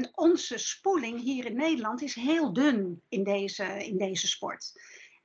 [0.00, 4.72] En onze spoeling hier in Nederland is heel dun in deze, in deze sport.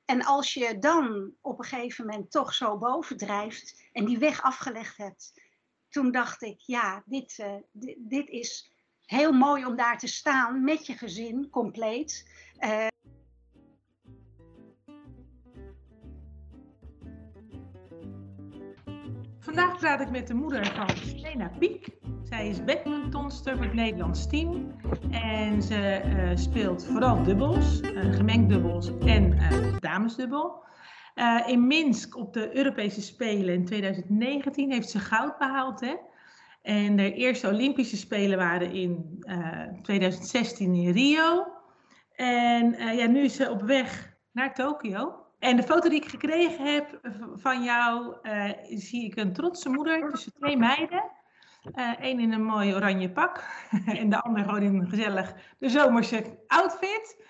[0.04, 4.96] En als je dan op een gegeven moment toch zo bovendrijft en die weg afgelegd
[4.96, 5.42] hebt,
[5.88, 7.54] toen dacht ik, ja, dit, uh,
[7.96, 8.72] dit, is
[9.04, 12.30] heel mooi om daar te staan met je gezin compleet.
[12.60, 12.86] Uh,
[19.46, 20.86] Vandaag praat ik met de moeder van
[21.16, 21.88] Lena Piek.
[22.22, 24.74] Zij is badmintonster voor het Nederlands team.
[25.10, 30.64] En ze uh, speelt vooral dubbels, uh, gemengd dubbels en uh, damesdubbel.
[31.46, 35.80] in Minsk op de Europese Spelen in 2019 heeft ze goud behaald.
[35.80, 35.94] Hè?
[36.62, 39.20] En de eerste Olympische Spelen waren in
[39.82, 41.46] 2016 in Rio.
[42.12, 45.25] En ja, nu is ze op weg naar Tokio.
[45.46, 47.00] En de foto die ik gekregen heb
[47.34, 51.10] van jou, uh, zie ik een trotse moeder tussen twee meiden.
[51.72, 53.44] Eén uh, in een mooi oranje pak
[54.00, 57.24] en de ander gewoon in een gezellig de zomerse outfit.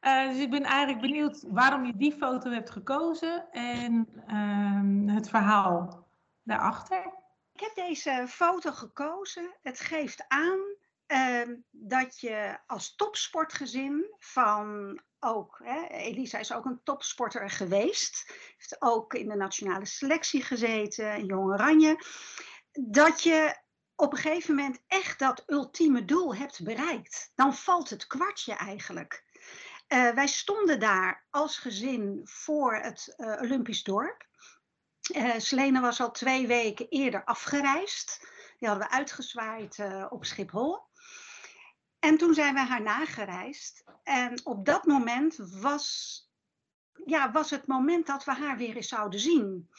[0.00, 5.28] Uh, dus ik ben eigenlijk benieuwd waarom je die foto hebt gekozen en ehm, het
[5.28, 6.06] verhaal
[6.42, 7.12] daarachter.
[7.52, 9.50] Ik heb deze foto gekozen.
[9.62, 10.58] Het geeft aan
[11.10, 15.60] ehm, dat je als topsportgezin van ook.
[15.64, 15.86] Hè.
[15.86, 18.32] Elisa is ook een topsporter geweest.
[18.56, 22.04] Heeft ook in de nationale selectie gezeten, in Jong Oranje.
[22.72, 23.56] Dat je
[23.96, 27.32] op een gegeven moment echt dat ultieme doel hebt bereikt.
[27.34, 29.24] Dan valt het kwartje eigenlijk.
[29.88, 34.28] Uh, wij stonden daar als gezin voor het uh, Olympisch dorp.
[35.16, 38.18] Uh, Selene was al twee weken eerder afgereisd.
[38.58, 39.78] Die hadden we uitgezwaaid
[40.10, 40.88] op Schiphol.
[42.00, 43.84] En toen zijn we haar nagereisd.
[44.02, 46.18] En op dat moment was,
[47.04, 49.70] ja, was het moment dat we haar weer eens zouden zien.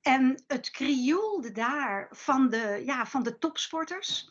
[0.00, 4.30] En het krioelde daar van de, ja, van de topsporters.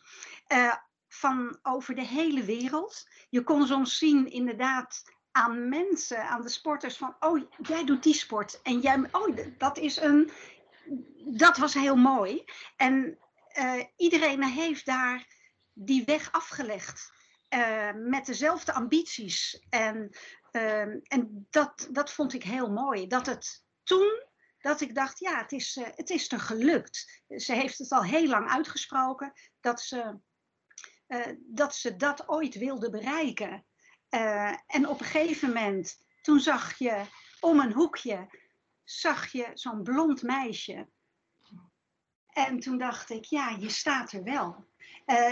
[0.52, 0.74] Uh,
[1.08, 3.08] van over de hele wereld.
[3.30, 8.14] Je kon soms zien inderdaad aan mensen, aan de sporters van, oh, jij doet die
[8.14, 8.62] sport.
[8.62, 10.30] En jij, oh, dat is een,
[11.24, 12.44] dat was heel mooi.
[12.76, 13.18] En
[13.58, 15.26] uh, iedereen heeft daar
[15.72, 17.12] die weg afgelegd.
[17.54, 19.64] Uh, met dezelfde ambities.
[19.68, 20.16] En,
[20.52, 23.06] uh, en dat, dat vond ik heel mooi.
[23.06, 24.22] Dat het toen,
[24.58, 27.22] dat ik dacht, ja, het is, uh, het is er gelukt.
[27.28, 30.18] Ze heeft het al heel lang uitgesproken dat ze,
[31.38, 33.66] dat, ze dat ooit wilde bereiken.
[34.66, 37.04] en op een gegeven moment, toen zag je
[37.40, 38.28] om een hoekje,
[38.84, 40.88] zag je zo'n blond meisje.
[42.26, 44.66] En toen dacht ik, ja, je staat er wel.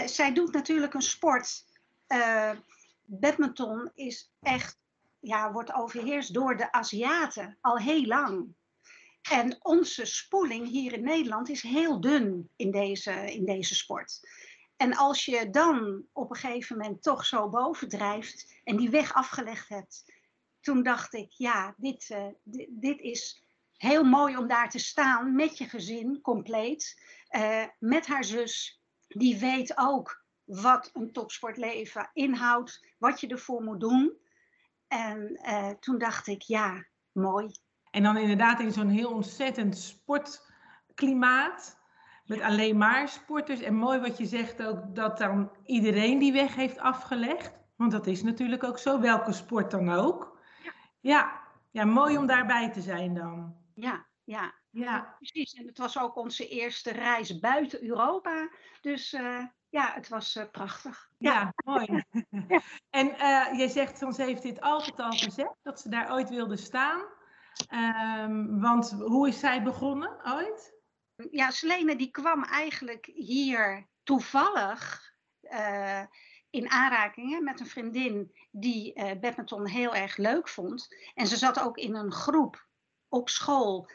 [0.05, 1.69] zij doet natuurlijk een sport
[2.11, 2.51] uh,
[3.03, 4.77] badminton is echt,
[5.19, 8.53] ja, wordt overheerst door de Aziaten al heel lang.
[9.29, 14.19] En onze spoeling hier in Nederland is heel dun in deze, in deze sport.
[14.77, 19.69] En als je dan op een gegeven moment toch zo bovendrijft en die weg afgelegd
[19.69, 20.03] hebt,
[20.61, 22.25] toen dacht ik, ja, dit, uh,
[22.69, 23.43] dit, is
[23.77, 27.01] heel mooi om daar te staan met je gezin compleet.
[27.31, 30.20] Uh, met haar zus, die weet ook
[30.51, 34.17] wat een topsportleven inhoudt, wat je ervoor moet doen.
[34.87, 37.51] En uh, toen dacht ik, ja, mooi.
[37.91, 41.79] En dan inderdaad in zo'n heel ontzettend sportklimaat.
[42.25, 43.61] Met alleen maar sporters.
[43.61, 47.51] En mooi wat je zegt ook, dat dan iedereen die weg heeft afgelegd.
[47.75, 50.39] Want dat is natuurlijk ook zo, welke sport dan ook.
[50.63, 51.41] Ja, ja,
[51.71, 53.55] ja mooi om daarbij te zijn dan.
[53.73, 54.53] Ja, ja.
[54.69, 55.15] Ja.
[55.17, 55.53] precies.
[55.53, 58.49] En het was ook onze eerste reis buiten Europa.
[58.81, 61.09] Dus uh, ja, het was uh, prachtig.
[61.17, 61.53] Ja, ja.
[61.65, 62.03] mooi.
[62.47, 62.61] ja.
[62.89, 66.57] En uh, jij zegt, ze heeft dit altijd al gezegd, dat ze daar ooit wilde
[66.57, 67.01] staan.
[67.73, 70.73] Um, want hoe is zij begonnen ooit?
[71.31, 76.03] Ja, Selene die kwam eigenlijk hier toevallig uh,
[76.49, 80.95] in aanraking met een vriendin die badminton heel erg leuk vond.
[81.13, 82.67] En ze zat ook in een groep
[83.09, 83.89] op school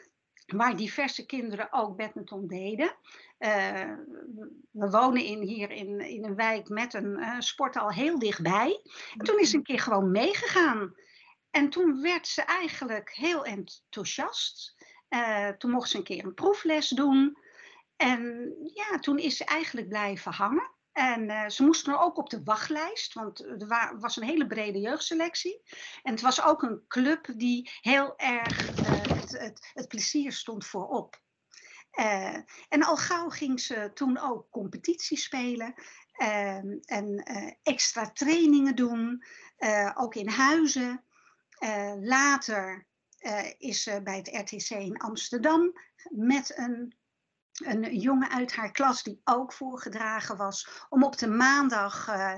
[0.55, 2.95] waar diverse kinderen ook badminton deden.
[3.39, 3.93] Uh,
[4.71, 8.81] we wonen in, hier in, in een wijk met een uh, sporthal heel dichtbij.
[9.17, 10.95] En toen is ze een keer gewoon meegegaan.
[11.51, 14.75] En toen werd ze eigenlijk heel enthousiast.
[15.09, 17.37] Uh, toen mocht ze een keer een proefles doen.
[17.95, 20.71] En ja, toen is ze eigenlijk blijven hangen.
[20.97, 25.61] En uh, ze moesten ook op de wachtlijst, want er was een hele brede jeugdselectie.
[26.03, 28.85] En het was ook een club die heel erg uh,
[29.39, 31.21] het, het, plezier stond voorop.
[31.99, 32.35] Uh,
[32.69, 35.73] en al gauw ging ze toen ook competitie spelen
[36.11, 37.23] ehm, en
[37.63, 39.23] extra trainingen doen,
[39.93, 41.03] ook in huizen.
[41.99, 42.87] later
[43.57, 45.73] is ze bij het RTC in Amsterdam
[46.09, 46.96] met een
[47.65, 52.33] een jongen uit haar klas die ook voorgedragen was, om op de maandag uh,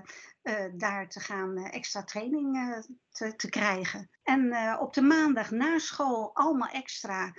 [0.74, 2.76] daar te gaan extra training
[3.10, 4.10] te, te, krijgen.
[4.24, 7.34] En op de maandag na school, allemaal extra,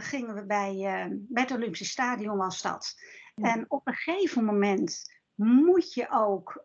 [0.00, 0.74] gingen we bij,
[1.28, 2.94] bij het Olympisch Stadion was dat.
[3.34, 5.02] En op een gegeven moment
[5.34, 6.64] moet je ook,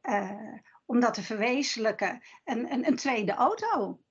[0.85, 4.01] om dat te verwezenlijken, een, een, een tweede auto.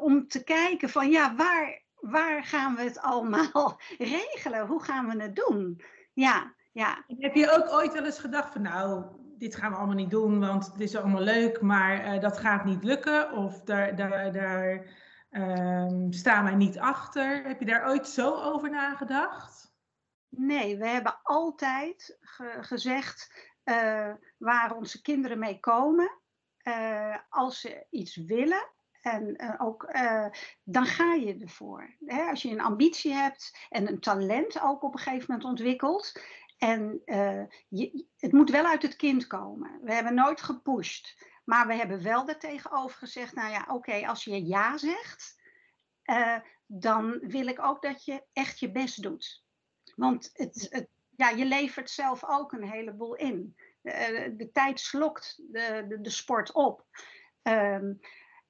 [0.00, 4.66] Om te kijken van ja, waar, waar gaan we het allemaal regelen?
[4.66, 5.80] Hoe gaan we het doen?
[6.12, 7.04] Ja, ja.
[7.06, 9.04] Heb je ook ooit wel eens gedacht van nou,
[9.38, 12.64] dit gaan we allemaal niet doen, want het is allemaal leuk, maar uh, dat gaat
[12.64, 13.32] niet lukken?
[13.32, 14.86] Of daar, daar, daar
[15.30, 17.44] um, staan wij niet achter?
[17.44, 19.74] Heb je daar ooit zo over nagedacht?
[20.28, 26.20] Nee, we hebben altijd ge gezegd uh, waar onze kinderen mee komen.
[26.62, 28.74] Uh, als ze iets willen,
[29.06, 30.26] en uh, ook, uh,
[30.64, 31.96] dan ga je ervoor.
[32.04, 32.22] Hè?
[32.22, 36.20] Als je een ambitie hebt en een talent ook op een gegeven moment ontwikkelt.
[36.58, 39.80] En uh, je, het moet wel uit het kind komen.
[39.82, 41.24] We hebben nooit gepusht.
[41.44, 45.40] Maar we hebben wel daartegenover gezegd, nou ja, oké, als je ja zegt,
[46.66, 49.44] dan wil ik ook dat je echt je best doet.
[49.96, 50.86] Want het,
[51.16, 53.56] ja, je levert zelf ook een heleboel in.
[53.80, 56.86] De, de tijd slokt de, de, sport op.
[57.42, 58.00] Um,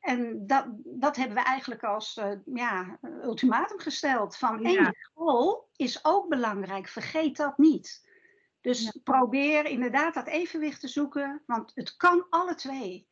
[0.00, 4.36] en dat, dat hebben we eigenlijk als uh, ja, ultimatum gesteld.
[4.36, 4.68] Van ja.
[4.68, 8.08] één school is ook belangrijk, vergeet dat niet.
[8.60, 8.92] Dus ja.
[9.04, 13.08] probeer inderdaad dat evenwicht te zoeken, want het kan alle twee.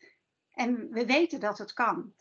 [0.53, 2.15] En we weten dat het kan.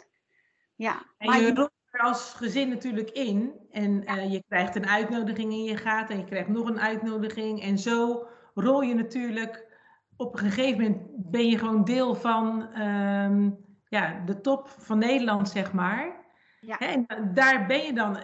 [0.76, 3.54] Ja, en maar je rolt er als gezin natuurlijk in.
[3.72, 7.62] En uh, je krijgt een uitnodiging in je gaat en je krijgt nog een uitnodiging.
[7.62, 9.72] En zo rol je natuurlijk
[10.16, 12.82] op een gegeven moment ben je gewoon deel van.
[12.82, 13.63] Um,
[13.94, 16.26] ja, de top van Nederland, zeg maar.
[16.60, 16.80] Ja.
[16.80, 18.18] En daar ben je dan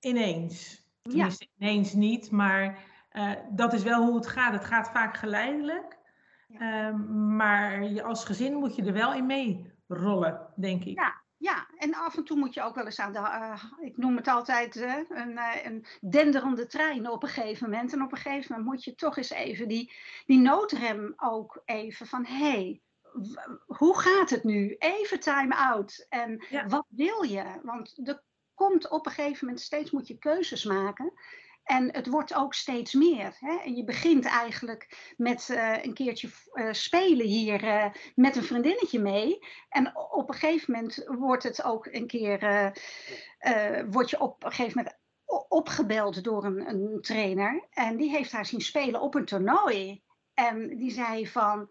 [0.00, 0.82] ineens.
[1.02, 1.66] Tenminste, ja.
[1.66, 2.78] ineens niet, maar
[3.12, 4.52] uh, dat is wel hoe het gaat.
[4.52, 5.98] Het gaat vaak geleidelijk.
[6.46, 6.90] Ja.
[6.90, 6.96] Uh,
[7.36, 10.98] maar je, als gezin moet je er wel in mee rollen, denk ik.
[10.98, 13.96] Ja, ja, en af en toe moet je ook wel eens aan de, uh, ik
[13.96, 17.92] noem het altijd uh, een, uh, een denderende trein op een gegeven moment.
[17.92, 19.92] En op een gegeven moment moet je toch eens even die,
[20.26, 22.80] die noodrem ook even van, hé, hey,
[23.66, 24.76] hoe gaat het nu?
[24.78, 26.06] Even time out.
[26.08, 26.66] En ja.
[26.66, 27.44] wat wil je?
[27.62, 28.22] Want er
[28.54, 31.12] komt op een gegeven moment steeds moet je keuzes maken.
[31.64, 33.36] En het wordt ook steeds meer.
[33.38, 33.56] Hè?
[33.56, 39.00] En je begint eigenlijk met uh, een keertje uh, spelen hier uh, met een vriendinnetje
[39.00, 39.38] mee.
[39.68, 42.72] En op een gegeven moment wordt het ook een keer,
[43.90, 44.98] word je op een gegeven moment
[45.48, 47.66] opgebeld door een, een trainer.
[47.70, 50.02] En die heeft haar zien spelen op een toernooi.
[50.34, 51.70] En die zei van,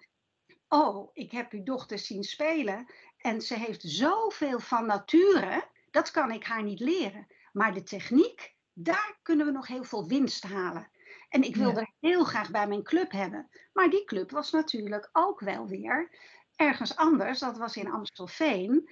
[0.73, 2.85] oh, ik heb uw dochter zien spelen
[3.17, 7.27] en ze heeft zoveel van nature, dat kan ik haar niet leren.
[7.51, 10.91] Maar de techniek, daar kunnen we nog heel veel winst halen.
[11.29, 12.09] En ik wilde ja.
[12.09, 13.49] heel graag bij mijn club hebben.
[13.73, 16.15] Maar die club was natuurlijk ook wel weer
[16.55, 17.39] ergens anders.
[17.39, 18.89] Dat was in Amstelveen.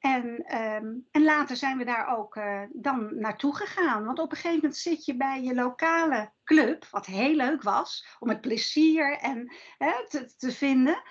[0.00, 4.04] En, um, en later zijn we daar ook uh, dan naartoe gegaan.
[4.04, 8.16] Want op een gegeven moment zit je bij je lokale club, wat heel leuk was,
[8.18, 11.02] om het plezier en, hè, te, te, vinden.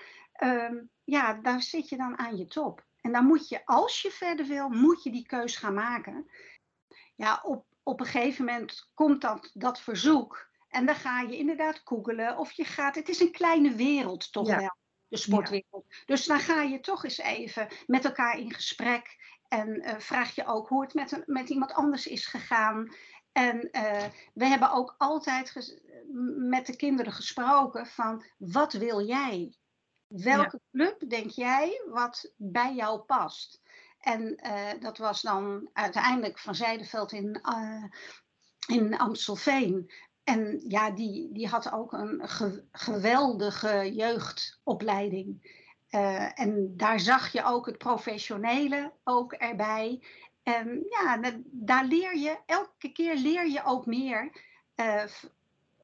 [0.42, 2.86] Um, ja, daar zit je dan aan je top.
[3.00, 6.30] En dan moet je, als je verder wil, moet je die keus gaan maken.
[7.14, 10.48] Ja, op, op een gegeven moment komt dat, dat verzoek.
[10.68, 12.94] En dan ga je inderdaad googelen of je gaat.
[12.94, 14.56] Het is een kleine wereld toch ja.
[14.56, 14.78] wel
[15.10, 15.84] de sportwereld.
[15.88, 15.96] Ja.
[16.06, 19.16] Dus dan ga je toch eens even met elkaar in gesprek.
[19.48, 22.94] En uh, vraag je ook hoe het met, een, met iemand anders is gegaan.
[23.32, 24.04] En uh,
[24.34, 25.78] we hebben ook altijd
[26.36, 29.54] met de kinderen gesproken van wat wil jij?
[30.06, 30.78] Welke ja.
[30.78, 33.60] club denk jij wat bij jou past?
[33.98, 37.40] En uh, dat was dan uiteindelijk van Zijdenveld in,
[38.66, 39.90] in Amstelveen.
[40.30, 45.58] En ja, die, die had ook een ge geweldige jeugdopleiding.
[45.90, 50.02] Uh, en daar zag je ook het professionele ook erbij.
[50.42, 54.32] En ja, daar leer je, elke keer leer je ook meer
[54.76, 55.04] uh,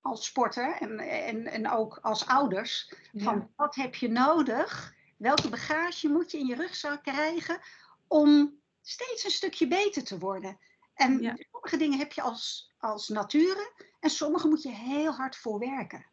[0.01, 2.93] als sporter en, en, en ook als ouders.
[3.15, 4.95] Van wat heb je nodig?
[5.17, 7.61] Welke bagage moet je in je rugzak krijgen
[8.09, 10.59] om steeds een stukje beter te worden?
[10.95, 11.37] En ja.
[11.51, 13.73] sommige dingen heb je als, als nature
[14.07, 16.07] en sommige moet je heel hard voor werken.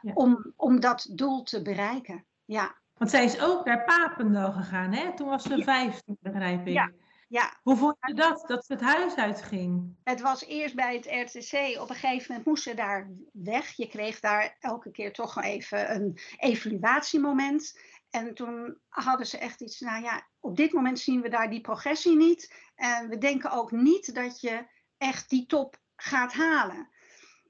[0.00, 0.12] Ja.
[0.14, 2.24] Om, om dat doel te bereiken.
[2.44, 2.74] Ja.
[2.94, 5.14] Want zij is ook naar Papendal gegaan, hè?
[5.14, 5.64] Toen was ze ja.
[5.64, 6.72] 15, begrijp ik.
[6.72, 6.90] Ja.
[7.28, 7.58] Ja.
[7.62, 9.96] Hoe vond je dat, dat ze het huis uitging?
[10.04, 11.80] Het was eerst bij het RTC.
[11.80, 13.70] Op een gegeven moment moest ze daar weg.
[13.70, 17.78] Je kreeg daar elke keer toch even een evaluatiemoment.
[18.10, 21.60] En toen hadden ze echt iets, nou ja, op dit moment zien we daar die
[21.60, 22.54] progressie niet.
[22.74, 24.66] En we denken ook niet dat je
[24.98, 26.88] echt die top gaat halen.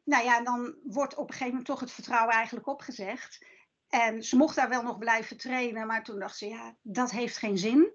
[0.04, 3.46] Nou ja, dan wordt op een gegeven moment toch het vertrouwen eigenlijk opgezegd.
[3.88, 7.36] En ze mocht daar wel nog blijven trainen, maar toen dacht ze, ja, dat heeft
[7.36, 7.92] geen zin.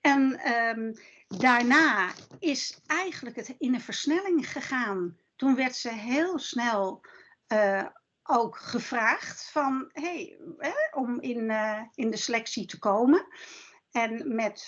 [0.00, 0.92] En ehm,
[1.28, 5.18] daarna is eigenlijk het in een versnelling gegaan.
[5.36, 7.04] Toen werd ze heel snel
[7.48, 7.86] uh,
[8.22, 10.38] ook gevraagd van, hey,
[10.94, 13.26] om in, uh, in de selectie te komen.
[13.90, 14.64] En met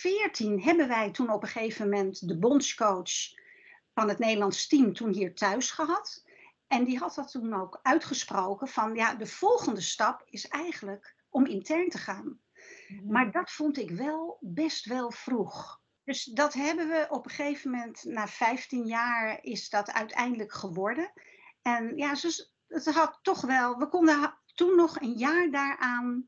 [0.00, 3.10] 14 hebben wij toen op een gegeven moment de bondscoach
[3.94, 6.24] van het Nederlands team toen hier thuis gehad.
[6.66, 11.46] En die had dat toen ook uitgesproken van ja, de volgende stap is eigenlijk om
[11.46, 12.40] intern te gaan.
[12.88, 13.12] Mhm.
[13.12, 15.82] Maar dat vond ik wel best wel vroeg.
[16.04, 21.12] Dus dat hebben we op een gegeven moment, na 15 jaar, is dat uiteindelijk geworden.
[21.62, 26.26] En ja, ze, het had toch wel, we konden toen nog een jaar daaraan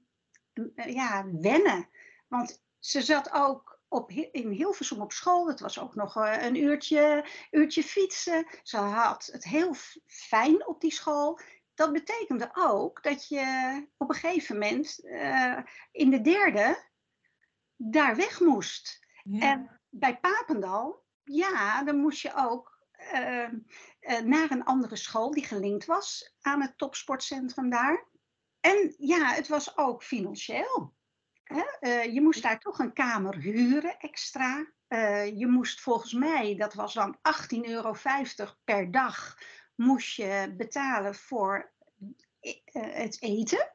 [0.52, 1.88] eh, ja, wennen.
[2.28, 5.48] Want ze zat ook op, in Hilversum op school.
[5.48, 8.46] Het was ook nog eh, een uurtje, uurtje fietsen.
[8.62, 9.74] Ze had het heel
[10.06, 11.38] fijn op die school.
[11.74, 15.58] Dat betekende ook dat je op een gegeven moment uh,
[15.92, 16.84] in de derde
[17.76, 19.06] daar weg moest.
[19.38, 22.78] En bij Papendal, ja, dan moest je ook
[23.14, 23.48] uh,
[24.24, 28.06] naar een andere school die gelinkt was aan het topsportcentrum daar.
[28.60, 30.95] En ja, het was ook financieel.
[31.80, 34.66] Uh, je moest daar toch een kamer huren extra.
[34.88, 37.18] Uh, je moest volgens mij, dat was dan
[37.54, 37.94] 18,50 euro
[38.64, 39.38] per dag,
[39.74, 41.72] moest je betalen voor
[42.40, 43.72] uh, het eten.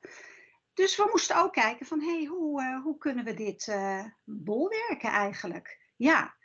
[0.73, 3.75] Dus we moesten ook kijken van, hé, hey, hoe, hoe kunnen we dit
[4.23, 5.79] bolwerken eigenlijk?
[5.95, 6.35] Ja.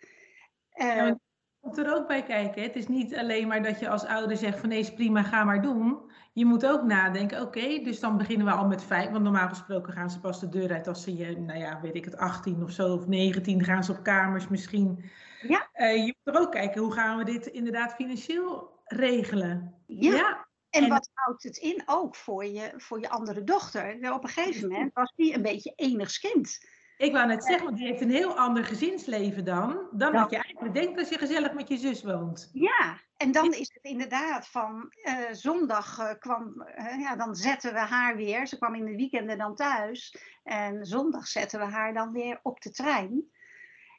[0.68, 1.18] ja
[1.66, 2.62] moet er ook bij kijken.
[2.62, 5.44] Het is niet alleen maar dat je als ouder zegt van nee, is prima, ga
[5.44, 6.10] maar doen.
[6.32, 9.10] Je moet ook nadenken, oké, dus dan beginnen we al met vijf.
[9.10, 11.94] Want normaal gesproken gaan ze pas de deur uit als ze, je, nou ja, weet
[11.94, 15.04] ik het, 18 of zo of 19 gaan ze op kamers misschien.
[15.42, 15.68] Ja.
[15.74, 19.74] Uh, je moet er ook kijken, hoe gaan we dit inderdaad financieel regelen?
[19.86, 20.14] Ja.
[20.14, 20.46] ja.
[20.70, 24.12] En, wat houdt het in ook voor je, voor je andere dochter?
[24.12, 26.58] Op een gegeven moment was die een beetje enigskind.
[26.96, 30.36] Ik wou net zeggen, want die heeft een heel ander gezinsleven dan, dan dat je
[30.36, 32.50] eigenlijk denkt als je gezellig met je zus woont.
[32.52, 37.72] Ja, en dan is het inderdaad van uh, zondag uh, kwam, uh, ja, dan zetten
[37.72, 38.46] we haar weer.
[38.46, 40.16] Ze kwam in de weekenden dan thuis.
[40.42, 43.30] En zondag zetten we haar dan weer op de trein.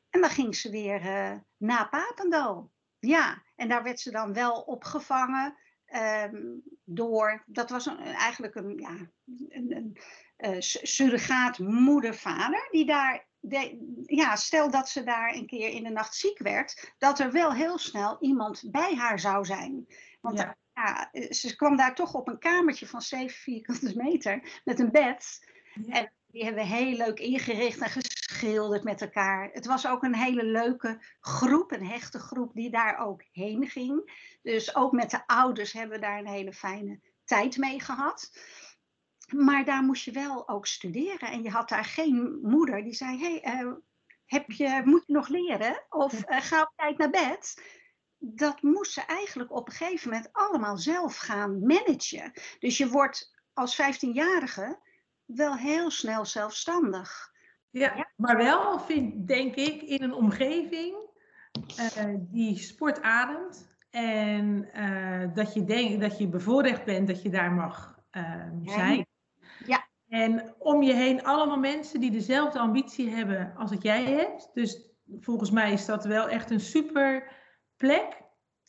[0.09, 1.01] En dan ging ze weer
[1.57, 2.71] naar Papendal.
[2.99, 5.57] Ja, en daar werd ze dan wel opgevangen
[6.31, 8.95] um, door, dat was een, eigenlijk een, ja,
[9.49, 9.97] een, een
[10.59, 16.15] surrogaat moeder-vader, die daar, de, ja, stel dat ze daar een keer in de nacht
[16.15, 19.85] ziek werd, dat er wel heel snel iemand bij haar zou zijn.
[20.21, 20.57] Want ja.
[20.73, 25.47] ja ze kwam daar toch op een kamertje van 7 vierkante meter met een bed.
[25.87, 29.49] En die hebben we heel leuk ingericht en geschilderd met elkaar.
[29.53, 34.25] Het was ook een hele leuke groep, een hechte groep die daar ook heen ging.
[34.41, 38.31] Dus ook met de ouders hebben we daar een hele fijne tijd mee gehad.
[39.35, 41.29] Maar daar moest je wel ook studeren.
[41.31, 43.73] En je had daar geen moeder die zei: hey, uh,
[44.25, 45.85] heb je, moet je nog leren?
[45.89, 47.63] Of uh, ga op tijd naar bed.
[48.17, 52.31] Dat moest ze eigenlijk op een gegeven moment allemaal zelf gaan managen.
[52.59, 54.79] Dus je wordt als 15-jarige
[55.25, 57.31] wel heel snel zelfstandig.
[57.69, 60.95] Ja, maar wel vind, denk ik in een omgeving
[61.79, 63.75] uh, die sport ademt.
[63.89, 64.69] En
[65.33, 67.99] dat, je denk, dat je bevoorrecht bent dat je daar mag
[68.63, 69.05] zijn.
[69.65, 69.87] Ja.
[70.07, 74.49] En om je heen allemaal mensen die dezelfde ambitie hebben als dat jij hebt.
[74.53, 77.31] Dus volgens mij is dat wel echt een super
[77.75, 78.21] plek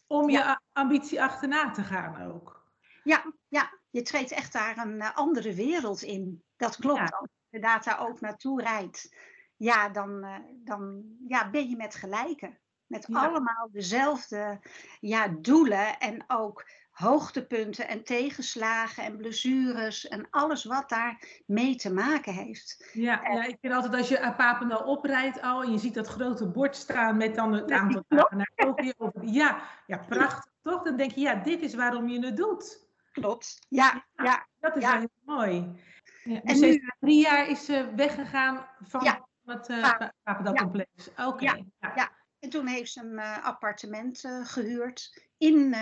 [0.06, 2.66] om je ambitie achterna te gaan ook.
[3.04, 6.42] Ja, ja, je treedt echt daar een eh, andere wereld in.
[6.56, 7.12] Dat klopt.
[7.12, 9.14] Als je daar ook naartoe rijdt,
[9.56, 12.58] ja, dan, uh, dan ja, ben je met gelijken.
[12.86, 14.60] Met allemaal dezelfde
[15.00, 16.64] ja, doelen en ook
[16.98, 22.90] hoogtepunten en tegenslagen en blessures en alles wat daar mee te maken heeft.
[22.92, 26.06] Ja, ja ik vind altijd als je aan Papendal oprijdt al en je ziet dat
[26.06, 29.10] grote bord staan met dan het aantal dagen naar Tokio.
[29.20, 30.82] Ja, ja, prachtig toch?
[30.82, 32.86] Dan denk je, ja, dit is waarom je het doet.
[33.12, 34.04] Klopt, ja.
[34.16, 35.82] ja, dat is heel mooi.
[36.24, 41.10] Ja, dus en nu, drie jaar is ze weggegaan van het uh, Papendal-complex.
[41.16, 41.44] Oké.
[41.44, 41.64] Ja,
[41.94, 42.10] ja.
[42.38, 45.74] en toen heeft ze een uh, appartement uh, gehuurd in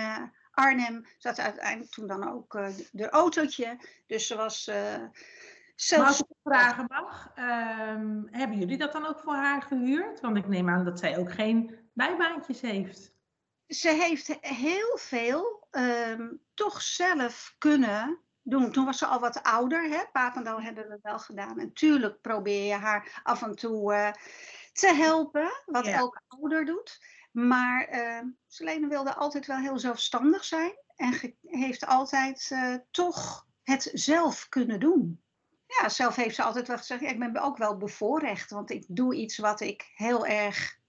[0.57, 3.79] Arnhem zat uiteindelijk toen dan ook uh, de autootje.
[4.07, 5.03] Dus ze was uh,
[5.75, 6.07] zelfs...
[6.07, 10.19] Als ik vragen mag, um, hebben jullie dat dan ook voor haar gehuurd?
[10.19, 13.15] Want ik neem aan dat zij ook geen bijbaantjes heeft.
[13.67, 18.71] Ze heeft heel veel um, toch zelf kunnen doen.
[18.71, 19.83] Toen was ze al wat ouder.
[19.83, 20.03] Hè?
[20.11, 21.59] Papendal hebben we wel gedaan.
[21.59, 24.11] En tuurlijk probeer je haar af en toe uh,
[24.73, 25.49] te helpen.
[25.65, 25.93] Wat ja.
[25.93, 26.99] elke ouder doet.
[27.31, 30.73] Maar uh, Selene wilde altijd wel heel zelfstandig zijn.
[30.95, 35.21] En heeft altijd uh, toch het zelf kunnen doen.
[35.67, 39.15] Ja, zelf heeft ze altijd wel gezegd, ik ben ook wel bevoorrecht, want ik doe
[39.15, 40.79] iets wat ik heel erg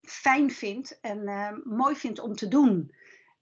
[0.00, 2.94] fijn vind en uh, mooi vind om te doen.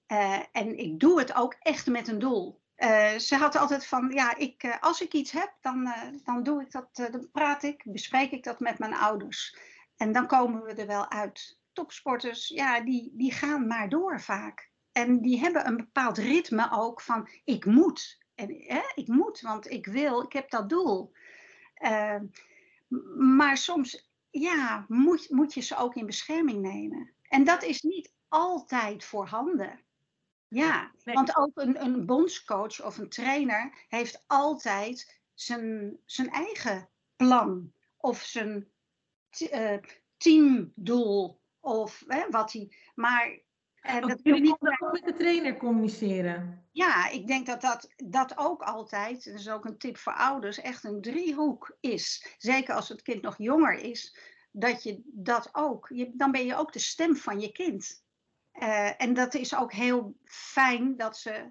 [0.07, 2.61] Uh, en ik doe het ook echt met een doel.
[2.77, 5.95] Uh, ze had altijd van, ja, ik, als ik iets heb, dan,
[6.25, 9.57] dan doe ik dat, dan praat ik, bespreek ik dat met mijn ouders.
[9.97, 11.60] En dan komen we er wel uit.
[11.81, 14.71] Topsporters, ja, die, die gaan maar door vaak.
[14.93, 18.19] En die hebben een bepaald ritme ook van, ik moet.
[18.35, 21.13] En hè, ik moet, want ik wil, ik heb dat doel.
[23.17, 27.13] maar soms ja, moet, moet je ze ook in bescherming nemen.
[27.23, 29.81] En dat is niet altijd voorhanden.
[30.49, 37.73] Ja, want ook een, een bondscoach of een trainer heeft altijd zijn, zijn eigen plan
[37.97, 38.71] of zijn
[39.39, 39.79] uh,
[40.17, 42.73] teamdoel of hè, wat hij.
[42.95, 43.39] Maar
[43.81, 46.69] en dat jullie niet ook met de trainer communiceren.
[46.73, 50.61] Ja, ik denk dat, dat dat ook altijd, dat is ook een tip voor ouders,
[50.61, 52.35] echt een driehoek is.
[52.39, 54.17] Zeker als het kind nog jonger is,
[54.51, 58.03] dat je dat ook, je, dan ben je ook de stem van je kind.
[58.63, 61.51] Uh, en dat is ook heel fijn dat ze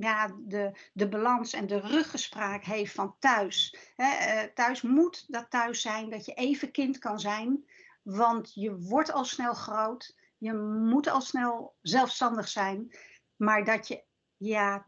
[0.00, 3.76] ja, de, de balans en de ruggespraak heeft van thuis.
[3.96, 7.64] uh, thuis moet dat thuis zijn, dat je even kind kan zijn,
[8.06, 10.54] want je wordt al snel groot je
[10.88, 12.96] moet al snel zelfstandig zijn,
[13.36, 14.04] maar dat je,
[14.36, 14.84] ja,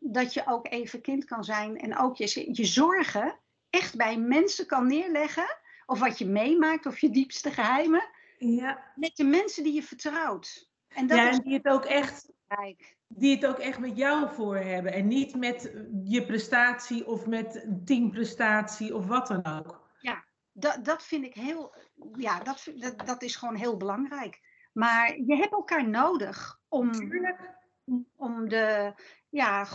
[0.00, 3.38] dat je ook even kind kan zijn en ook je, je zorgen
[3.70, 8.92] echt bij mensen kan neerleggen, of wat je meemaakt, of je diepste geheimen, ja.
[8.94, 10.70] met de mensen die je vertrouwt.
[10.88, 12.32] En dat ja, en die het ook echt
[13.08, 15.72] die het ook echt met jou voor hebben en niet met
[16.04, 19.90] je prestatie of met teamprestatie of wat dan ook.
[20.00, 21.74] Ja, dat, dat vind ik heel,
[22.16, 24.40] ja, dat, dat, dat is gewoon heel belangrijk.
[24.72, 26.90] Maar je hebt elkaar nodig om,
[28.16, 28.94] om de,
[29.28, 29.66] ja,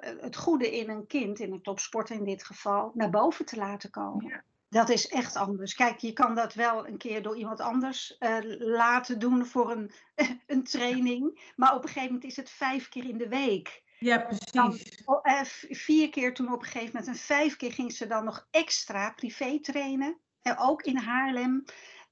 [0.00, 3.90] het goede in een kind, in een topsporter in dit geval, naar boven te laten
[3.90, 4.28] komen.
[4.28, 4.44] Ja.
[4.68, 5.74] Dat is echt anders.
[5.74, 9.90] Kijk, je kan dat wel een keer door iemand anders uh, laten doen voor een,
[10.46, 11.52] een training.
[11.56, 13.82] Maar op een gegeven moment is het vijf keer in de week.
[13.98, 14.52] Ja, precies.
[14.52, 14.78] Dan,
[15.22, 17.06] uh, vier keer toen op een gegeven moment.
[17.06, 20.18] En vijf keer ging ze dan nog extra privé trainen.
[20.46, 21.64] En ook in Haarlem.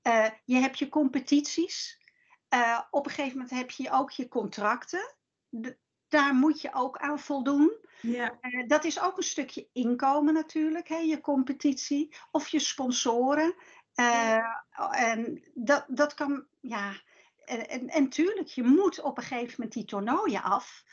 [0.03, 2.01] Uh, je hebt je competities.
[2.55, 5.15] Uh, op een gegeven moment heb je ook je contracten.
[6.09, 7.73] daar moet je ook aan voldoen.
[8.01, 8.39] Ja.
[8.41, 13.55] Uh, dat is ook een stukje inkomen natuurlijk, hè, je competitie of je sponsoren.
[14.91, 16.93] En dat, dat kan, ja.
[17.45, 20.85] En, en, en tuurlijk, je moet op een gegeven moment die toernooien af.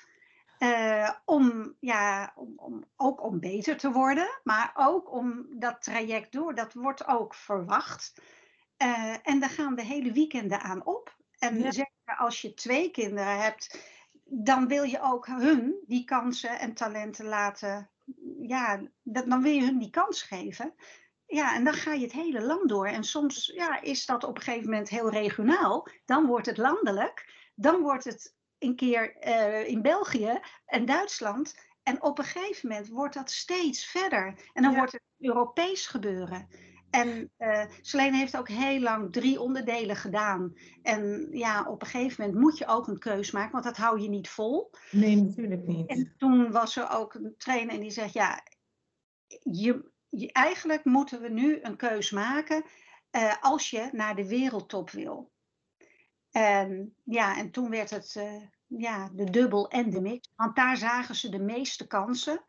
[1.26, 6.56] Om, ja, om, om, ook om beter te worden, maar ook om dat traject door.
[6.56, 8.22] Dat wordt ook verwacht.
[9.24, 11.16] en daar gaan de hele weekenden aan op.
[11.40, 13.80] En zeker als je twee kinderen hebt,
[14.24, 17.90] dan wil je ook hun die kansen en talenten laten.
[18.42, 20.74] Ja, dat, dan wil je hun die kans geven.
[21.28, 22.88] Ja, en dan ga je het hele land door.
[22.88, 25.88] En soms ja, is dat op een gegeven moment heel regionaal.
[26.06, 27.34] Dan wordt het landelijk.
[27.56, 31.56] Dan wordt het een keer uh, in België en Duitsland.
[31.84, 34.50] En op een gegeven moment wordt dat steeds verder.
[34.54, 36.48] En dan wordt het Europees gebeuren.
[36.90, 40.54] En uh, Selene heeft ook heel lang drie onderdelen gedaan.
[40.82, 44.00] En ja, op een gegeven moment moet je ook een keus maken, want dat hou
[44.00, 44.72] je niet vol.
[44.92, 45.90] Nee, natuurlijk niet.
[45.90, 48.44] En toen was er ook een trainer die zegt, ja,
[49.44, 52.64] je, je eigenlijk moeten we nu een keus maken
[53.12, 55.31] uh, als je naar de wereldtop wil.
[56.32, 60.78] En ja, en toen werd het uh, ja, de dubbel en de mix, want daar
[60.78, 62.42] zagen ze de meeste kansen.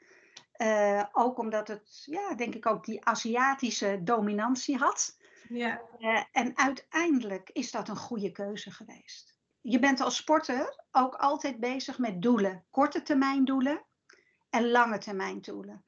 [0.56, 5.18] Uh, ook omdat het, ja, denk ik ook die Aziatische dominantie had.
[5.48, 5.80] Ja.
[5.98, 9.36] Uh, en uiteindelijk is dat een goede keuze geweest.
[9.60, 12.64] Je bent als sporter ook altijd bezig met doelen.
[12.70, 13.82] Korte termijn doelen
[14.50, 15.84] en lange termijn doelen.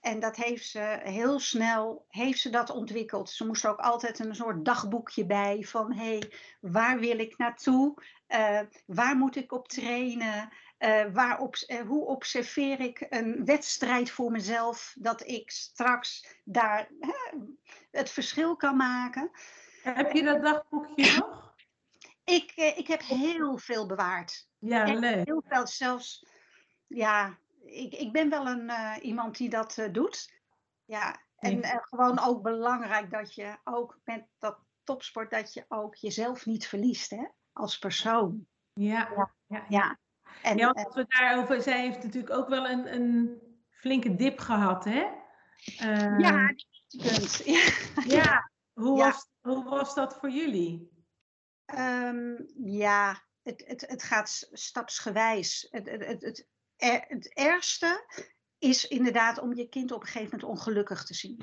[0.00, 3.30] En dat heeft ze heel snel heeft ze dat ontwikkeld.
[3.30, 7.94] Ze moest ook altijd een soort dagboekje bij van hé, hey, waar wil ik naartoe?
[8.28, 10.48] Uh, waar moet ik op trainen?
[10.78, 16.88] Uh, waarop, uh, hoe observeer ik een wedstrijd voor mezelf dat ik straks daar
[17.90, 19.30] het verschil kan maken?
[19.82, 21.54] Heb je dat dagboekje nog?
[22.24, 24.48] Ik, ik heb heel veel bewaard.
[24.58, 25.26] Ja, leuk.
[25.26, 26.26] Heel veel, zelfs,
[26.86, 28.70] ja, ik, ik ben wel een,
[29.02, 30.38] iemand die dat doet.
[30.84, 36.46] Ja, en gewoon ook belangrijk dat je ook met dat topsport, dat je ook jezelf
[36.46, 38.46] niet verliest, hè, als persoon.
[38.72, 39.08] ja.
[39.16, 39.34] ja.
[39.46, 39.64] ja.
[39.68, 39.98] ja.
[40.42, 44.84] En, ja, als we daarover, zij heeft natuurlijk ook wel een, een flinke dip gehad,
[44.84, 45.06] hè?
[46.18, 47.42] Ja, kunt.
[47.44, 47.72] Ja.
[48.04, 48.50] ja.
[48.72, 48.98] Hoe.
[48.98, 50.90] Was, hoe was dat voor jullie?
[51.74, 55.66] Um, ja, het, het, het gaat stapsgewijs.
[55.70, 56.46] Het, het, het,
[56.80, 58.04] het, het ergste
[58.58, 61.40] is inderdaad om je kind op een gegeven moment ongelukkig te zien.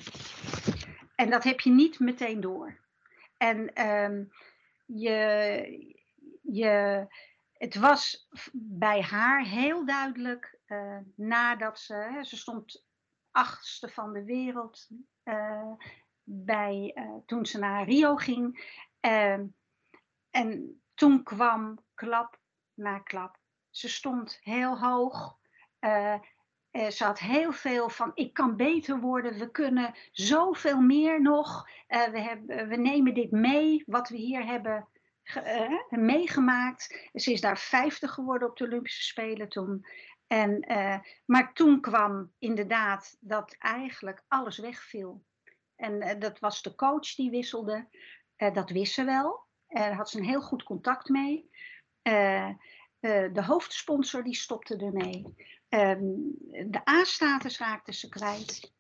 [1.16, 2.80] En dat heb je niet meteen door.
[3.38, 4.24] En ehm,
[4.86, 5.96] je,
[6.42, 7.06] je,
[7.52, 12.86] het was bij haar heel duidelijk uh, nadat ze, ze stond
[13.32, 14.88] achtste van de wereld
[15.24, 15.72] uh,
[16.24, 16.96] bij,
[17.26, 18.76] toen ze naar Rio ging.
[19.00, 19.46] Ehm,
[20.30, 22.40] en toen kwam klap
[22.74, 23.40] na klap.
[23.78, 25.38] Ze stond heel hoog.
[26.72, 31.70] ze had heel veel van, ik kan beter worden, we kunnen zoveel meer nog.
[31.88, 34.88] we, hebben, we nemen dit mee, wat we hier hebben
[35.90, 37.10] meegemaakt.
[37.14, 39.86] Ze is daar 50 geworden op de Olympische Spelen toen.
[40.28, 40.66] En,
[41.26, 45.24] maar toen kwam inderdaad dat eigenlijk alles wegviel.
[45.76, 47.88] En dat was de coach die wisselde.
[48.36, 49.46] dat wist ze wel.
[49.68, 51.50] Daar had ze een heel goed contact mee.
[53.08, 55.36] De hoofdsponsor die stopte ermee.
[55.70, 56.36] Um,
[56.72, 58.74] de A-status raakte ze kwijt.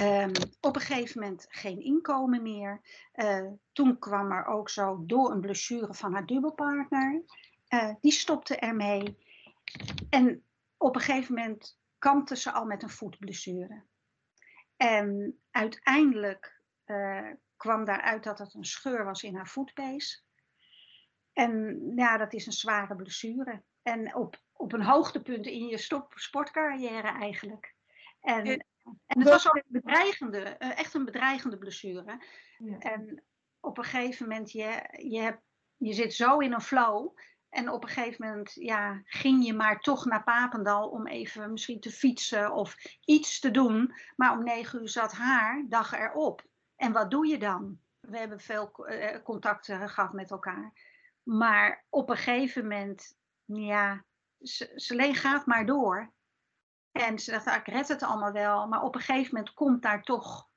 [0.00, 2.80] Um, op een gegeven moment geen inkomen meer.
[3.14, 7.22] Uh, toen kwam er ook zo door een blessure van haar dubbelpartner.
[7.68, 9.18] Uh, die stopte ermee.
[10.10, 10.44] En
[10.76, 13.84] op een gegeven moment kampte ze al met een voetblessure.
[14.76, 16.60] En uiteindelijk
[17.56, 20.25] kwam daaruit dat het een scheur was in haar voetpees.
[21.36, 23.62] En ja, dat is een zware blessure.
[23.82, 27.74] En op, op een hoogtepunt in je stop, sportcarrière eigenlijk.
[28.20, 28.66] En
[29.06, 32.24] en het was ook een bedreigende, eh, echt een bedreigende blessure.
[32.58, 32.78] Ja.
[32.78, 33.22] En
[33.60, 35.42] op een gegeven moment, je, je, hebt,
[35.76, 37.18] je zit zo in een flow.
[37.48, 41.80] En op een gegeven moment ja, ging je maar toch naar Papendal om even misschien
[41.80, 43.94] te fietsen of iets te doen.
[44.16, 46.44] Maar om negen uur zat haar dag erop.
[46.76, 47.78] En wat doe je dan?
[48.00, 50.72] We hebben veel uh, contacten gehad met elkaar.
[51.28, 54.04] Maar op een gegeven moment, ja,
[54.74, 56.12] Celine gaat maar door.
[56.92, 58.68] En ze dacht, ah, ik red het allemaal wel.
[58.68, 60.48] Maar op een gegeven moment komt daar toch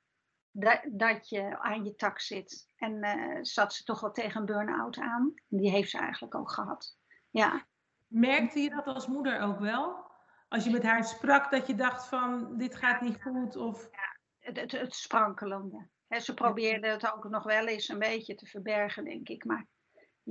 [0.50, 2.72] dat, dat je aan je tak zit.
[2.76, 5.34] En uh, zat ze toch wel tegen een burn-out aan.
[5.48, 6.96] Die heeft ze eigenlijk ook gehad.
[7.30, 7.66] Ja.
[8.06, 10.10] Merkte je dat als moeder ook wel?
[10.48, 13.56] Als je met haar sprak, dat je dacht van, dit gaat niet goed?
[13.56, 13.88] Of...
[13.90, 15.88] Ja, het, het, het sprankelende.
[16.08, 19.44] ze probeerde het ook nog wel eens een beetje te verbergen, denk ik.
[19.44, 19.66] Maar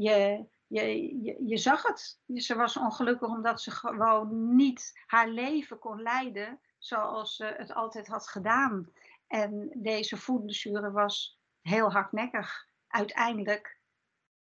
[0.01, 2.19] je, je, je, zag het.
[2.35, 8.07] Ze was ongelukkig omdat ze gewoon niet haar leven kon leiden zoals ze het altijd
[8.07, 8.91] had gedaan.
[9.27, 12.67] En deze voetblessure was heel hardnekkig.
[12.87, 13.79] Uiteindelijk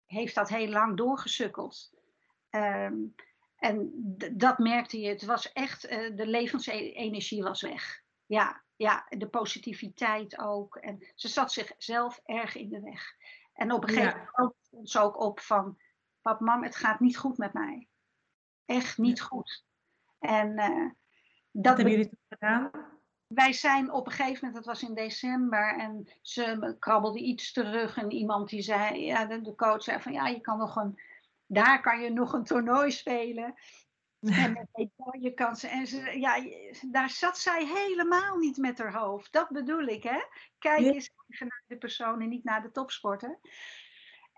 [0.07, 1.93] heeft dat heel lang doorgesukkeld.
[2.51, 3.15] Um,
[3.57, 3.91] en
[4.33, 5.09] dat merkte je.
[5.09, 8.03] Het was echt, uh, de levensenergie was weg.
[8.27, 10.77] Ja, ja, de positiviteit ook.
[10.77, 13.17] En ze zat zichzelf erg in de weg.
[13.55, 15.79] En op een gegeven moment stond ze ook op van
[16.23, 17.89] pap, mam, het gaat niet goed met mij.
[18.65, 19.65] Echt niet goed.
[20.19, 20.91] En uh,
[21.51, 22.71] dat hebben jullie toen gedaan?
[23.27, 27.97] Wij zijn op een gegeven moment, dat was in december, en ze krabbelde iets terug.
[27.97, 31.01] En iemand die zei, ja, de coach zei van ja, je kan nog een,
[31.47, 33.55] daar kan je nog een toernooi spelen.
[34.25, 34.53] En
[34.97, 35.71] met je kansen.
[35.71, 36.45] En ze, ja,
[36.91, 39.33] daar zat zij helemaal niet met haar hoofd.
[39.33, 40.21] Dat bedoel ik, hè?
[40.59, 43.39] Kijk eens naar de persoon en niet naar de topsporter.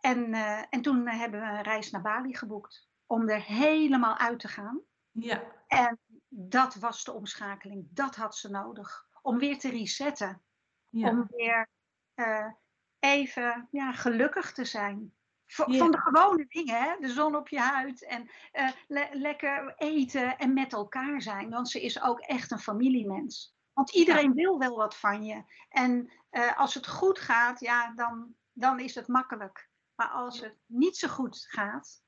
[0.01, 2.89] En, uh, en toen hebben we een reis naar Bali geboekt.
[3.07, 4.81] Om er helemaal uit te gaan.
[5.11, 5.43] Ja.
[5.67, 7.89] En dat was de omschakeling.
[7.91, 9.07] Dat had ze nodig.
[9.23, 10.43] Om weer te resetten.
[10.91, 11.11] Ja.
[11.11, 11.69] Om weer
[12.15, 12.53] uh,
[12.99, 15.16] even ja, gelukkig te zijn.
[15.47, 16.97] Van de gewone dingen, hè?
[17.01, 21.51] de zon op je huid en uh, le lekker eten en met elkaar zijn.
[21.51, 23.57] Want ze is ook echt een familiemens.
[23.73, 25.43] Want iedereen wil wel wat van je.
[25.69, 29.69] En uh, als het goed gaat, ja, dan, dan is het makkelijk.
[29.95, 32.03] Maar als het niet zo goed gaat,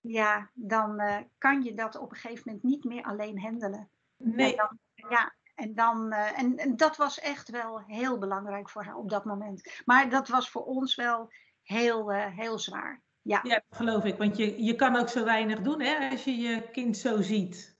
[0.00, 3.90] ja, dan uh, kan je dat op een gegeven moment niet meer alleen handelen.
[4.16, 4.50] Nee.
[4.50, 4.78] En dan,
[5.10, 9.10] ja, en, dan, uh, en, en, dat was echt wel heel belangrijk voor haar op
[9.10, 9.82] dat moment.
[9.84, 11.32] Maar dat was voor ons wel
[11.68, 13.02] heel, uh, heel zwaar.
[13.22, 13.40] Ja.
[13.42, 14.16] ja, dat geloof ik.
[14.16, 17.76] Want je, je kan ook zo weinig doen hè, als je je kind zo ziet.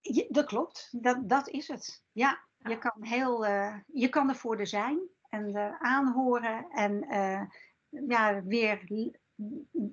[0.00, 0.88] Ja, dat klopt.
[0.90, 2.02] Dat, dat is het.
[2.12, 2.70] Ja, ja.
[2.70, 3.44] Je, kan heel,
[3.86, 7.06] je kan er voor er zijn en aanhoren en
[7.88, 8.84] ja, weer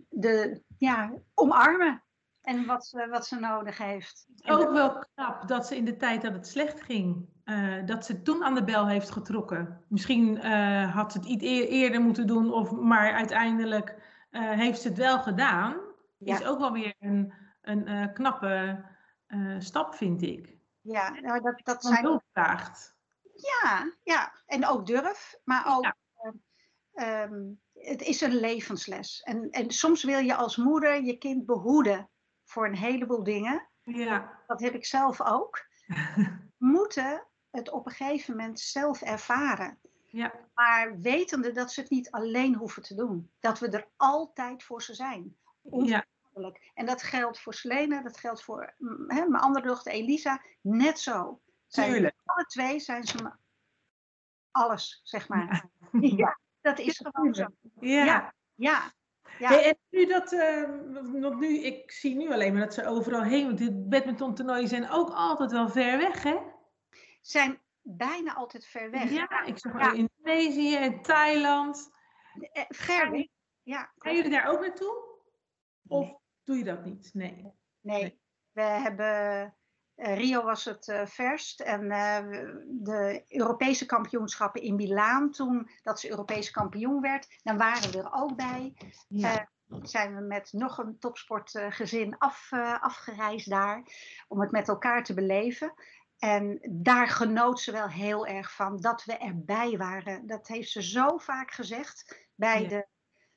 [0.09, 2.03] de, ja, omarmen.
[2.41, 4.27] En wat, wat ze nodig heeft.
[4.43, 8.21] Ook wel knap dat ze in de tijd dat het slecht ging, uh, dat ze
[8.21, 9.83] toen aan de bel heeft getrokken.
[9.87, 13.95] Misschien uh, had ze het iets eerder moeten doen, of, maar uiteindelijk
[14.31, 15.77] uh, heeft ze het wel gedaan.
[16.17, 16.39] Ja.
[16.39, 18.83] Is ook wel weer een, een knappe
[19.59, 20.57] stap, vind ik.
[20.81, 22.21] Ja, nou, dat, dat zijn.
[22.31, 22.95] Vraagt.
[23.35, 25.83] Ja, ja, en ook durf, maar ook.
[25.83, 27.23] Ja.
[27.23, 29.21] Um, het is een levensles.
[29.21, 32.09] En, en soms wil je als moeder je kind behoeden
[32.43, 33.69] voor een heleboel dingen.
[33.81, 34.43] Ja.
[34.47, 35.65] Dat heb ik zelf ook.
[36.57, 39.79] moeten het op een gegeven moment zelf ervaren.
[40.07, 40.33] Ja.
[40.53, 43.31] Maar wetende dat ze het niet alleen hoeven te doen.
[43.39, 45.37] Dat we er altijd voor ze zijn.
[45.71, 46.05] Ja.
[46.73, 48.73] En dat geldt voor Selena, dat geldt voor
[49.07, 51.41] hè, mijn andere dochter Elisa, net zo.
[51.67, 52.15] Zijn Tuurlijk.
[52.25, 53.31] alle twee zijn ze
[54.51, 55.69] alles, zeg maar.
[56.01, 57.45] Ja, dat is gewoon zo.
[57.79, 58.33] Ja.
[58.55, 58.93] Ja,
[59.37, 59.47] ja.
[59.47, 60.69] Hey, en nu dat, eh,
[61.39, 65.09] nu, ik zie nu alleen maar dat ze overal heen, want dit badmintontoernooien zijn ook
[65.09, 66.37] altijd wel ver weg, hè?
[67.25, 69.09] Zijn bijna altijd ver weg.
[69.09, 69.91] Ja, ik zag Ja.
[69.91, 71.89] in Indonesië en Thailand.
[72.51, 73.27] Eh, Ver weg.
[73.63, 75.03] Ja, Gaan jullie daar ook naartoe?
[75.87, 77.09] Of doe je dat niet?
[77.13, 77.33] Nee.
[77.81, 78.21] Nee, Nee.
[78.51, 79.55] we hebben.
[79.95, 85.99] eh, Rio was het eh, verst en eh, de Europese kampioenschappen in Milaan, toen dat
[85.99, 88.73] ze Europese kampioen werd, dan waren we er ook bij.
[89.07, 89.37] Ja.
[89.39, 89.45] Eh,
[89.81, 93.83] zijn we met nog een topsportgezin af, eh, afgereisd daar,
[94.27, 95.73] om het met elkaar te beleven.
[96.25, 100.27] En daar genoot ze wel heel erg van dat we erbij waren.
[100.27, 102.67] Dat heeft ze zo vaak gezegd bij Ja.
[102.67, 102.87] de,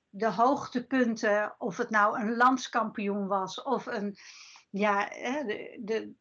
[0.09, 4.17] de hoogtepunten, of het nou een landskampioen was of een,
[4.71, 6.13] ja, de, de,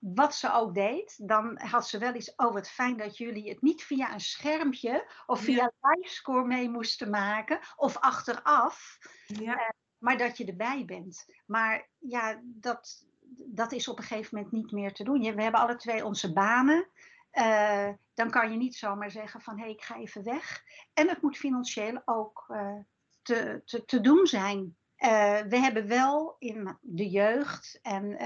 [0.00, 3.62] wat ze ook deed, dan had ze wel iets, oh wat fijn dat jullie het
[3.62, 9.74] niet via een schermpje of via livescore mee moesten maken of achteraf, ja.
[9.98, 11.24] maar dat je erbij bent.
[11.46, 15.20] Maar ja, dat, dat is op een gegeven moment niet meer te doen.
[15.20, 16.88] We hebben alle twee onze banen.
[17.30, 20.62] Eh, dan kan je niet zomaar zeggen van hé, hey, ik ga even weg.
[20.92, 22.78] En het moet financieel ook eh,
[23.22, 24.76] te, te, te doen zijn.
[24.96, 28.16] Eh, we hebben wel in de jeugd en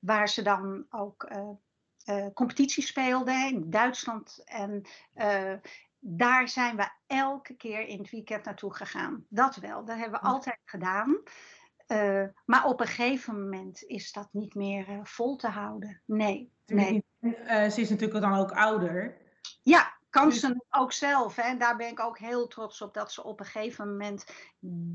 [0.00, 1.30] waar ze dan ook
[2.34, 4.42] competitie speelden in Duitsland.
[4.44, 4.82] En
[5.98, 9.26] daar zijn we elke keer in het weekend naartoe gegaan.
[9.28, 11.22] Dat wel, dat hebben we altijd gedaan.
[11.86, 16.02] Eh, maar op een gegeven moment is dat niet meer eh, vol te houden.
[16.04, 17.04] Nee, nee.
[17.20, 19.16] eh, ze is natuurlijk dan ook ouder.
[19.62, 21.36] Ja, kan Dus- ze ook zelf.
[21.36, 21.42] Hè?
[21.42, 24.24] En daar ben ik ook heel trots op dat ze op een gegeven moment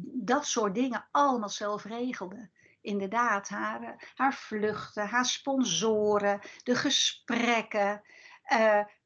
[0.05, 2.49] dat soort dingen allemaal zelf regelde.
[2.81, 8.01] Inderdaad, haar, haar vluchten, haar sponsoren, de gesprekken.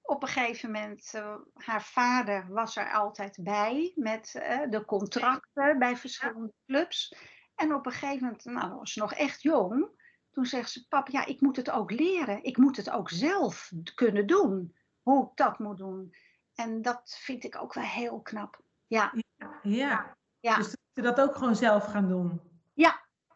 [0.02, 4.32] Op een gegeven moment, eh, haar vader was er altijd bij met
[4.70, 7.16] de contracten bij verschillende clubs.
[7.56, 10.04] En op een gegeven moment, nou, was ze nog echt jong.
[10.32, 12.44] Toen zegt ze, pap, ja, ik moet het ook leren.
[12.44, 16.16] Ik moet het ook zelf kunnen doen hoe ik dat moet doen.
[16.54, 18.62] En dat vind ik ook wel heel knap.
[18.88, 19.14] Ja,
[19.62, 20.18] Ja.
[20.40, 20.56] Ja.
[20.56, 22.42] Dus dat ze dat ook gewoon zelf gaan doen.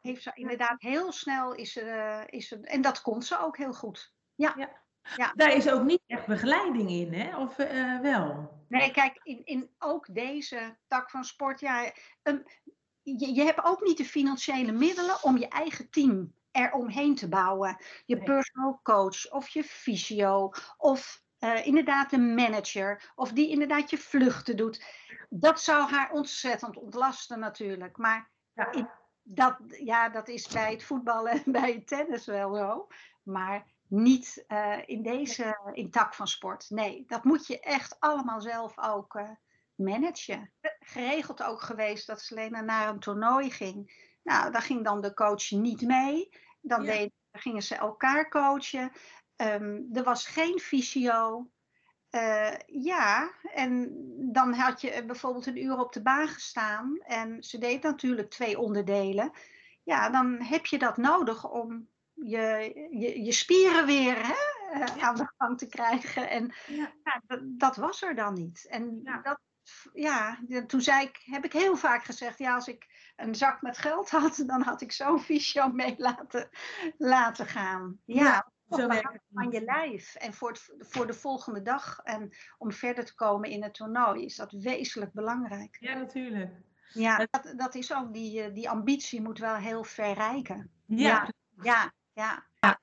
[0.02, 3.74] heeft ze inderdaad heel snel is ze, is ze, en dat kon ze ook heel
[3.74, 4.14] goed.
[5.36, 7.38] Daar is ook niet echt begeleiding in, hè?
[7.38, 8.58] Of eh, wel?
[8.68, 11.92] Nee, kijk, in, in ook deze tak van sport, ja,
[12.24, 12.48] een-
[13.04, 17.78] je, je hebt ook niet de financiële middelen om je eigen team eromheen te bouwen.
[18.06, 18.24] Je Nee.
[18.24, 24.58] personal coach of je fysio of eh, inderdaad een manager of die inderdaad je vluchten
[24.58, 24.86] doet.
[25.30, 27.98] Dat zou haar ontzettend ontlasten natuurlijk.
[27.98, 28.98] Maar Ja.
[29.24, 32.88] dat, ja, dat is bij het voetballen en bij het tennis wel zo.
[33.24, 36.70] Maar niet eh, in deze in tak van sport.
[36.70, 39.30] Nee, dat moet je echt allemaal zelf ook eh,
[39.76, 40.54] managen.
[40.92, 44.08] Geregeld ook geweest dat Selena naar een toernooi ging.
[44.24, 46.30] Nou, daar ging dan de coach niet mee.
[46.62, 46.92] Dan Ja.
[46.92, 48.92] deed, gingen ze elkaar coachen.
[49.36, 51.50] Ehm, er was geen fysio.
[52.10, 53.90] Eh, ja, en
[54.32, 56.98] dan had je bijvoorbeeld een uur op de baan gestaan.
[57.00, 59.32] En ze deed natuurlijk twee onderdelen.
[59.84, 64.34] Ja, dan heb je dat nodig om je, je, je spieren weer hè,
[64.80, 66.30] eh, aan de gang te krijgen.
[66.30, 66.92] En Ja.
[67.04, 68.66] ja, dat, dat was er dan niet.
[68.70, 69.40] En dat,
[69.94, 73.78] ja, toen zei ik, heb ik heel vaak gezegd, ja, als ik een zak met
[73.78, 76.50] geld had, dan had ik zo'n fysio mee laten,
[76.98, 78.00] laten gaan.
[78.06, 80.16] Ja, Ja, toch zo werkt van je lijf.
[80.16, 84.26] En voor, het, voor de volgende dag en om verder te komen in het toernooi
[84.26, 85.78] is dat wezenlijk belangrijk.
[85.80, 86.52] Ja, natuurlijk.
[86.94, 90.72] Ja, dat, dat is ook, die, eh, die ambitie moet wel heel ver reiken.
[90.86, 91.30] Ja.
[91.62, 92.46] Ja, ja.
[92.60, 92.80] ja.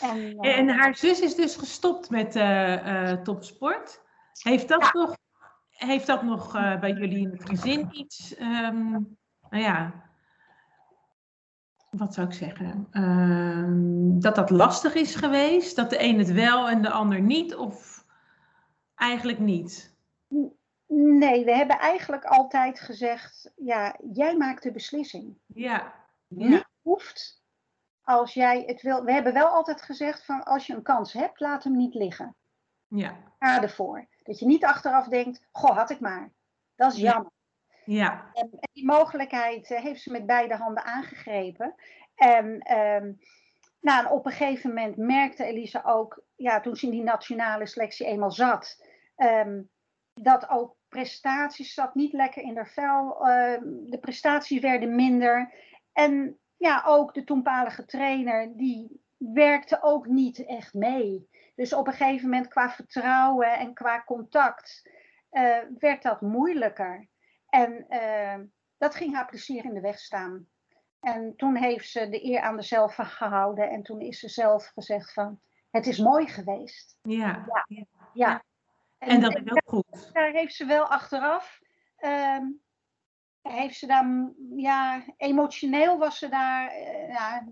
[0.00, 4.02] En, eh, En haar zus is dus gestopt met eh, eh, topsport.
[4.42, 4.90] Heeft dat Ja.
[4.92, 5.16] nog,
[5.72, 8.90] heeft dat nog eh, bij jullie in het gezin iets, ehm,
[9.50, 9.92] nou ja,
[11.90, 15.76] wat zou ik zeggen, Ehm, dat dat lastig is geweest?
[15.76, 17.54] Dat de een het wel en de ander niet?
[17.54, 18.04] Of
[18.94, 19.96] eigenlijk niet?
[20.86, 25.38] Nee, we hebben eigenlijk altijd gezegd, ja, jij maakt de beslissing.
[25.46, 25.94] Ja,
[26.28, 27.42] Niet ja, hoeft
[28.02, 29.04] als jij het wil.
[29.04, 32.36] We hebben wel altijd gezegd van als je een kans hebt, laat hem niet liggen.
[32.86, 34.06] ja, Ga ervoor.
[34.22, 36.32] Dat je niet achteraf denkt, goh, had ik maar.
[36.74, 37.10] Dat is Ja.
[37.12, 37.30] jammer.
[37.84, 41.74] ja, En, en die mogelijkheid eh, heeft ze met beide handen aangegrepen.
[42.14, 43.12] En, ehm,
[43.80, 47.66] nou, en op een gegeven moment merkte Elisa ook, ja, toen ze in die nationale
[47.66, 49.62] selectie eenmaal zat, ehm,
[50.14, 53.26] dat ook prestaties zat niet lekker in haar vel.
[53.28, 55.54] ehm, de prestaties werden minder.
[55.92, 61.28] En ja, ook de toenmalige trainer, die werkte ook niet echt mee.
[61.54, 64.90] Dus op een gegeven moment qua vertrouwen en qua contact
[65.30, 67.08] eh, werd dat moeilijker.
[67.48, 68.40] En eh,
[68.78, 70.46] dat ging haar plezier in de weg staan.
[71.00, 73.70] En toen heeft ze de eer aan zichzelf gehouden.
[73.70, 76.96] En toen is ze zelf gezegd van, het is mooi geweest.
[77.02, 77.44] Ja.
[77.46, 77.64] Ja.
[77.68, 77.84] ja.
[78.12, 78.44] Ja.
[78.98, 80.12] En dat is ook goed.
[80.12, 81.60] daar heeft ze wel achteraf.
[81.96, 82.44] ehm,
[83.42, 87.44] heeft ze daar, ja, emotioneel was ze daar, eh, ja,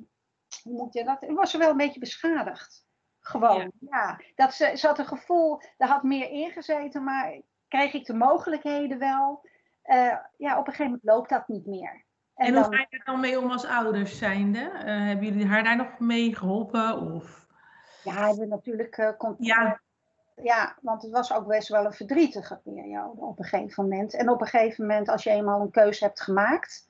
[0.62, 1.24] hoe moet je dat?
[1.28, 2.86] Was ze wel een beetje beschadigd.
[3.20, 4.20] Gewoon, ja.
[4.34, 8.98] Dat ze, ze had een gevoel, er had meer ingezeten, maar kreeg ik de mogelijkheden
[8.98, 9.48] wel?
[9.82, 12.04] Eh, ja, op een gegeven moment loopt dat niet meer.
[12.34, 14.58] En hoe dan- ga je er dan mee om als ouders zijnde?
[14.58, 17.00] Eh, hebben jullie haar daar nog mee geholpen?
[17.00, 17.46] Of...
[18.04, 19.44] Ja, hebben we natuurlijk eh, contact.
[19.44, 19.80] Ja.
[20.42, 24.14] Ja, want het was ook best wel een verdrietige periode op een gegeven moment.
[24.14, 26.88] En op een gegeven moment, als je eenmaal een keuze hebt gemaakt,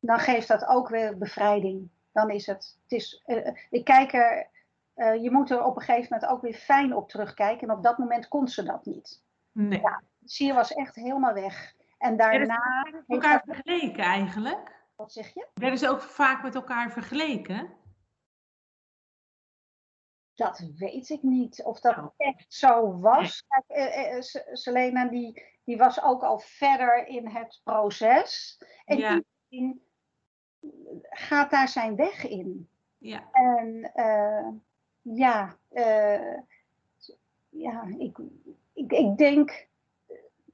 [0.00, 1.90] dan geeft dat ook weer bevrijding.
[2.12, 2.78] Dan is het.
[2.82, 3.24] het is,
[3.70, 4.48] ik kijk er,
[4.94, 7.68] eh, je moet er op een gegeven moment ook weer fijn op terugkijken.
[7.68, 9.22] En op dat moment kon ze dat niet.
[9.52, 9.82] Nee.
[10.24, 11.74] Sier was echt helemaal weg.
[11.98, 14.84] En Werden ze daarna, met elkaar dat, vergeleken eigenlijk?
[14.96, 15.48] wat zeg je?
[15.54, 17.76] Werden ze ook vaak met elkaar vergeleken?
[20.34, 21.64] Dat weet ik niet.
[21.64, 22.10] Of dat Nou.
[22.16, 23.44] echt zo was.
[23.48, 28.58] Kijk, eh, eh, Se- Selena die, die was ook al verder in het proces.
[28.84, 29.22] En Ja.
[29.48, 29.82] iedereen
[31.02, 32.68] gaat daar zijn weg in.
[32.98, 33.28] Ja.
[33.32, 34.48] En eh,
[35.02, 36.38] ja, eh,
[37.48, 38.18] ja ik,
[38.72, 39.66] ik, ik denk,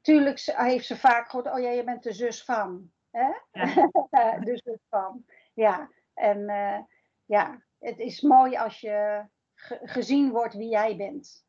[0.01, 2.91] tuurlijk heeft ze vaak gehoord, oh ja, je bent de zus van.
[3.11, 3.29] Hè?
[3.53, 3.89] Ja.
[4.45, 5.25] De zus van.
[5.55, 6.79] Ja, en eh,
[7.25, 11.45] ja, het is mooi als je ge- gezien wordt wie jij bent.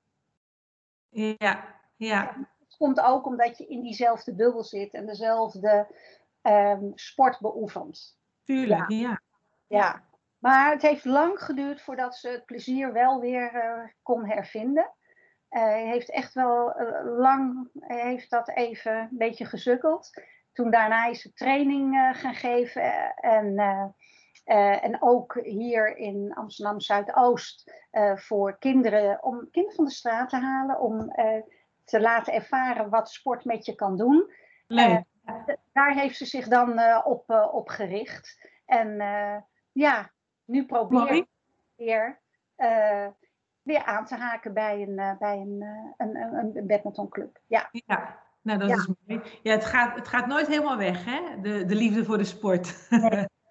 [1.10, 1.76] Ja.
[1.96, 2.48] Ja.
[2.60, 5.88] Het komt ook omdat je in diezelfde bubbel zit en dezelfde
[6.42, 8.18] ehm, sport beoefent.
[8.44, 8.90] Tuurlijk.
[8.90, 9.22] Ja.
[9.68, 10.04] Ja,
[10.40, 14.92] maar het heeft lang geduurd voordat ze het plezier wel weer eh, kon hervinden.
[15.50, 20.22] Eh, Hij heeft echt wel eh, lang, heeft dat even een beetje gezukkeld.
[20.54, 23.58] Toen daarna is ze training gaan geven en,
[24.82, 27.74] en ook hier in Amsterdam Zuidoost
[28.16, 31.14] voor kinderen, om kinderen van de straat te halen, om
[31.84, 34.32] te laten ervaren wat sport met je kan doen
[34.68, 35.04] Leuk.
[35.74, 38.50] daar heeft ze zich dan op, op gericht.
[38.66, 38.98] En
[39.72, 40.12] ja,
[40.50, 41.28] nu probeer ik
[41.76, 42.20] weer,
[42.56, 43.08] eh,
[43.62, 47.40] weer aan te haken bij een, eh, bij een, eh, een, een, een badmintonclub.
[47.48, 48.28] Ja, Ja.
[48.42, 48.76] Nou, dat Ja.
[48.76, 49.22] is mooi.
[49.44, 51.42] Ja, het gaat, het gaat nooit helemaal weg, hè?
[51.42, 52.88] De, de liefde voor de sport.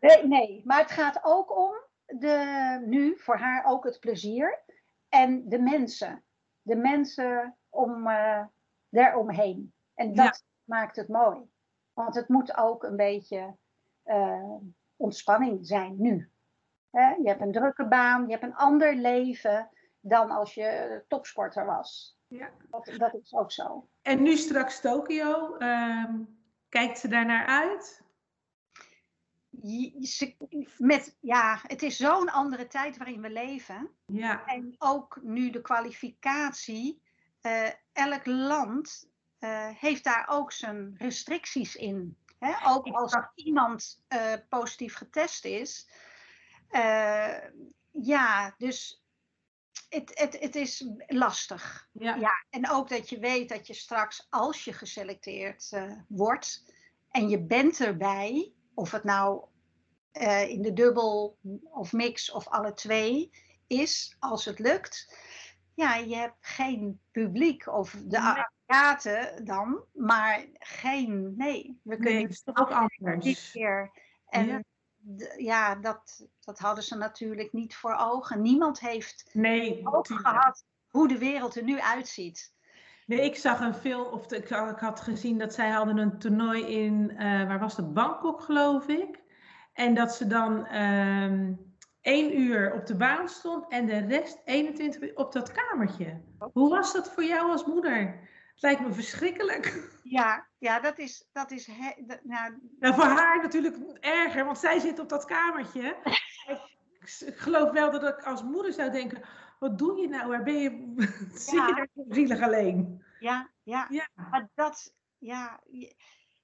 [0.00, 1.72] nee, nee, maar het gaat ook om
[2.18, 4.62] de, nu voor haar ook het plezier
[5.08, 6.22] en de mensen.
[6.62, 8.44] De mensen om, eh
[8.90, 9.72] daaromheen.
[9.94, 10.34] En dat Ja.
[10.64, 11.50] maakt het mooi.
[11.92, 13.56] Want het moet ook een beetje
[14.96, 16.30] ontspanning zijn nu.
[16.90, 17.08] Hè?
[17.08, 19.68] Je hebt een drukke baan, je hebt een ander leven
[20.00, 22.18] dan als je topsporter was.
[22.26, 22.50] Ja.
[22.70, 23.88] Dat, dat is ook zo.
[24.02, 25.56] En nu straks Tokio.
[25.56, 26.14] ehm,
[26.68, 28.02] kijkt ze daar naar uit?
[30.76, 33.90] Met, ja, het is zo'n andere tijd waarin we leven.
[34.06, 34.44] Ja.
[34.46, 37.02] En ook nu de kwalificatie.
[37.40, 42.16] eh, elk land eh, heeft daar ook zijn restricties in.
[42.38, 42.68] Hè?
[42.68, 45.90] Ook als iemand eh, positief getest is.
[46.68, 47.36] Eh,
[47.90, 49.02] ja, dus
[49.88, 51.88] het, het, het is lastig.
[51.92, 52.14] Ja.
[52.14, 56.72] Ja, en ook dat je weet dat je straks, als je geselecteerd eh, wordt
[57.10, 59.44] en je bent erbij, of het nou
[60.12, 63.30] eh, in de dubbel of mix of alle twee
[63.66, 65.16] is, als het lukt.
[65.74, 68.44] Ja, je hebt geen publiek of de Nee.
[68.66, 73.50] Aziaten dan, maar geen, nee, we kunnen Nee, toch ook dit anders.
[73.50, 73.90] keer.
[74.26, 74.62] En Ja.
[75.36, 78.42] Ja, dat, dat hadden ze natuurlijk niet voor ogen.
[78.42, 82.56] Niemand heeft Nee, gehad hoe de wereld er nu uitziet.
[83.06, 87.10] Nee, ik zag een film, of ik, had gezien dat zij hadden een toernooi in,
[87.10, 89.22] eh, waar was het, Bangkok geloof ik.
[89.72, 91.52] En dat ze dan ehm
[92.00, 96.20] één uur op de baan stond en de rest 21 uur op dat kamertje.
[96.52, 98.28] Hoe was dat voor jou als moeder?
[98.58, 99.90] Het lijkt me verschrikkelijk.
[100.02, 101.28] Ja, ja dat is.
[101.32, 105.24] Dat is he- dat- nou, Nou, voor haar natuurlijk erger, want zij zit op dat
[105.24, 105.96] kamertje.
[107.00, 109.22] Ik, geloof wel dat ik als moeder zou denken,
[109.58, 110.28] wat doe je nou?
[110.28, 110.92] Waar ben je?
[111.34, 113.04] Zit je daar zo zielig alleen?
[113.20, 114.08] ja, ja, Ja.
[114.30, 115.60] maar dat, ja,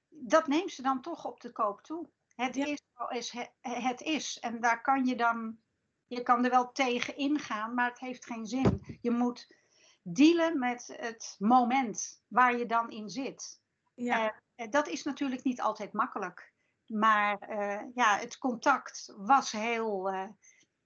[0.08, 2.08] dat neemt ze dan toch op de koop toe.
[2.34, 2.66] Het Ja.
[3.08, 4.38] is he- het is.
[4.40, 5.58] En daar kan je dan
[6.06, 8.98] je kan er wel tegen ingaan, maar het heeft geen zin.
[9.00, 9.54] Je moet
[10.06, 13.60] dealen met het moment waar je dan in zit.
[13.94, 14.34] Ja.
[14.56, 16.52] Uh, dat is natuurlijk niet altijd makkelijk.
[16.86, 20.28] Maar uh, ja, het contact was heel, uh,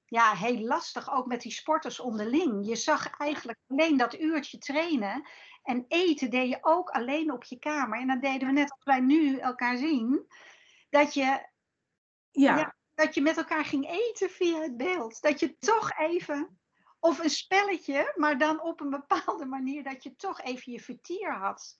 [0.04, 2.66] ja, heel lastig, ook met die sporters onderling.
[2.66, 5.28] Je zag eigenlijk alleen dat uurtje trainen.
[5.62, 8.00] En eten deed je ook alleen op je kamer.
[8.00, 10.26] En dan deden we net als wij nu elkaar zien.
[10.90, 11.48] Dat je,
[12.30, 12.76] ja.
[12.94, 15.20] dat je met elkaar ging eten via het beeld.
[15.20, 16.58] Dat je toch even,
[17.00, 21.34] of een spelletje, maar dan op een bepaalde manier, dat je toch even je vertier
[21.34, 21.78] had.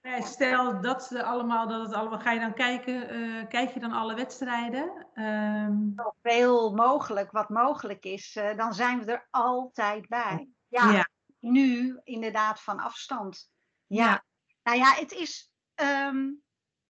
[0.00, 3.80] Ja, stel dat ze allemaal, dat het allemaal, ga je dan kijken, uh, kijk je
[3.80, 5.06] dan alle wedstrijden?
[5.14, 5.94] Um...
[6.22, 10.48] Veel mogelijk, wat mogelijk is, uh, dan zijn we er altijd bij.
[10.68, 11.08] Ja, ja,
[11.38, 13.50] nu inderdaad van afstand.
[13.86, 14.24] Ja, ja.
[14.62, 16.42] nou ja, het is, um,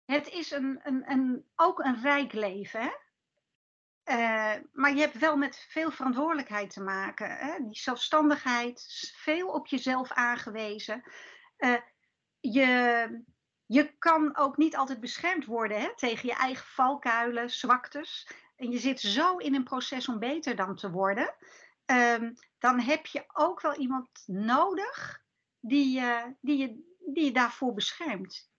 [0.05, 2.91] het is een, een, een, ook een rijk leven, hè?
[4.05, 7.37] Uh, maar je hebt wel met veel verantwoordelijkheid te maken.
[7.37, 7.57] Hè?
[7.59, 11.03] Die zelfstandigheid, veel op jezelf aangewezen.
[11.57, 11.77] Uh,
[12.39, 13.23] je,
[13.65, 18.27] je kan ook niet altijd beschermd worden hè, tegen je eigen valkuilen, zwaktes.
[18.55, 21.35] En je zit zo in een proces om beter dan te worden.
[21.85, 25.21] Um, dan heb je ook wel iemand nodig
[25.59, 28.51] die, uh, die, je, die je daarvoor beschermt.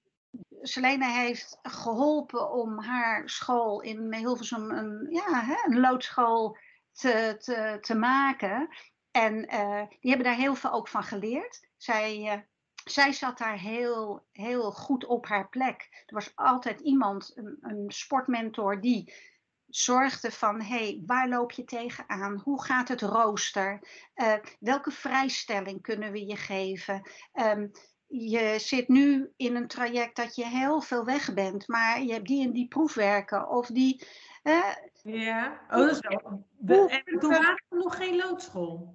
[0.62, 6.56] Selena heeft geholpen om haar school in Hilversum een, ja, hè, een loodschool
[6.92, 8.68] te, te, te maken.
[9.10, 11.68] En uh, die hebben daar heel veel ook van geleerd.
[11.76, 12.40] Zij uh,
[12.84, 16.04] zij zat daar heel, heel goed op haar plek.
[16.06, 19.14] Er was altijd iemand, een, een sportmentor, die
[19.66, 22.40] zorgde van, hey, waar loop je tegenaan?
[22.44, 23.82] Hoe gaat het rooster?
[24.14, 27.10] Uh, welke vrijstelling kunnen we je geven?
[27.32, 27.70] Um,
[28.20, 32.26] je zit nu in een traject dat je heel veel weg bent, maar je hebt
[32.26, 34.06] die en die proefwerken of die...
[35.02, 36.88] Ja, oh, dat is wel...
[36.88, 38.94] En toen waren er nog geen loodschool?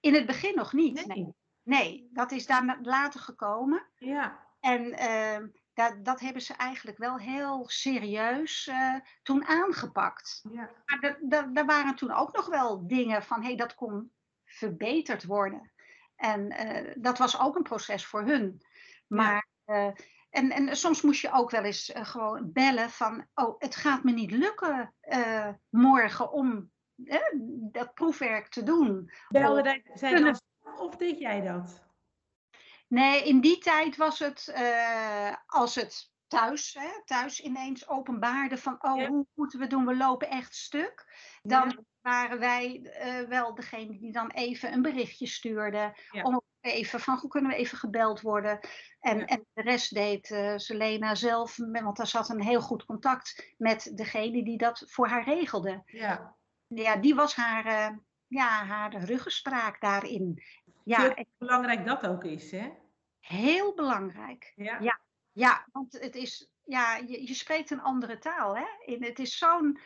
[0.00, 1.16] In het begin nog niet, nee.
[1.16, 1.34] nee.
[1.62, 3.86] Nee, dat is daar later gekomen.
[3.98, 4.46] Ja.
[4.60, 10.44] En uh, dat, dat hebben ze eigenlijk wel heel serieus uh, toen aangepakt.
[10.50, 10.70] Ja.
[10.84, 11.18] Maar
[11.52, 14.12] daar waren toen ook nog wel dingen van, hé, hey, dat kon
[14.44, 15.70] verbeterd worden.
[16.16, 18.62] En uh, dat was ook een proces voor hun.
[19.06, 19.94] Maar, ja.
[20.30, 24.12] en, en soms moest je ook wel eens gewoon bellen van, oh, het gaat me
[24.12, 24.94] niet lukken
[25.68, 26.70] morgen om
[27.72, 29.10] dat proefwerk te doen.
[29.28, 30.38] Belde zijn
[30.78, 31.84] of deed jij dat?
[32.88, 34.54] Nee, in die tijd was het
[35.46, 39.86] als het thuis, hè, thuis ineens openbaarde van, oh, hoe moeten we doen?
[39.86, 41.04] We lopen echt stuk.
[41.42, 41.82] Dan ja.
[42.06, 45.96] Waren wij uh, wel degene die dan even een berichtje stuurde.
[46.10, 46.22] Ja.
[46.22, 48.60] Om even van, hoe kunnen we even gebeld worden?
[49.00, 53.54] En, en de rest deed uh, Selena zelf, want daar zat een heel goed contact
[53.58, 55.82] met degene die dat voor haar regelde.
[55.86, 56.36] Ja,
[56.66, 60.42] ja die was haar, ja, haar ruggenspraak daarin.
[60.84, 62.72] Ja, Hoe belangrijk dat ook is, hè?
[63.20, 64.52] Heel belangrijk.
[64.56, 65.00] Ja, ja,
[65.32, 68.66] ja want het is, ja, je, je spreekt een andere taal, hè?
[68.84, 69.80] In, het is zo'n,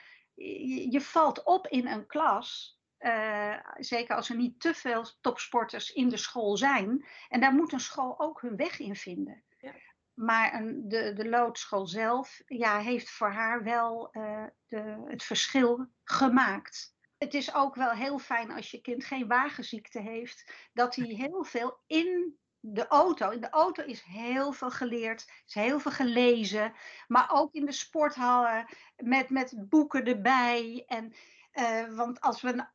[0.90, 2.78] je, valt op in een klas.
[2.98, 7.06] Uh, zeker als er niet te veel topsporters in de school zijn.
[7.28, 9.42] En daar moet een school ook hun weg in vinden.
[9.58, 9.74] Ja.
[10.14, 15.86] Maar een, de, de loodschool zelf ja, heeft voor haar wel uh, de, het verschil
[16.04, 21.06] gemaakt het is ook wel heel fijn als je kind geen wagenziekte heeft, dat hij
[21.06, 23.30] heel veel in de auto.
[23.30, 26.72] In de auto is heel veel geleerd, is heel veel gelezen,
[27.06, 30.84] maar ook in de sporthallen met, met boeken erbij.
[30.86, 31.12] En,
[31.54, 32.66] uh, want als we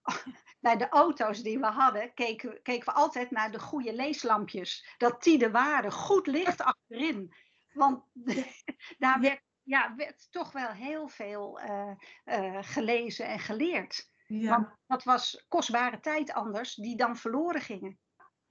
[0.59, 4.95] naar de auto's die we hadden, keken, keken we altijd naar de goede leeslampjes.
[4.97, 7.33] Dat die er waren, goed licht achterin.
[7.73, 8.03] Want
[8.97, 11.91] daar werd, ja, werd toch wel heel veel uh,
[12.25, 14.13] uh, gelezen en geleerd.
[14.27, 14.49] Ja.
[14.49, 17.99] Want dat was kostbare tijd anders, die dan verloren gingen.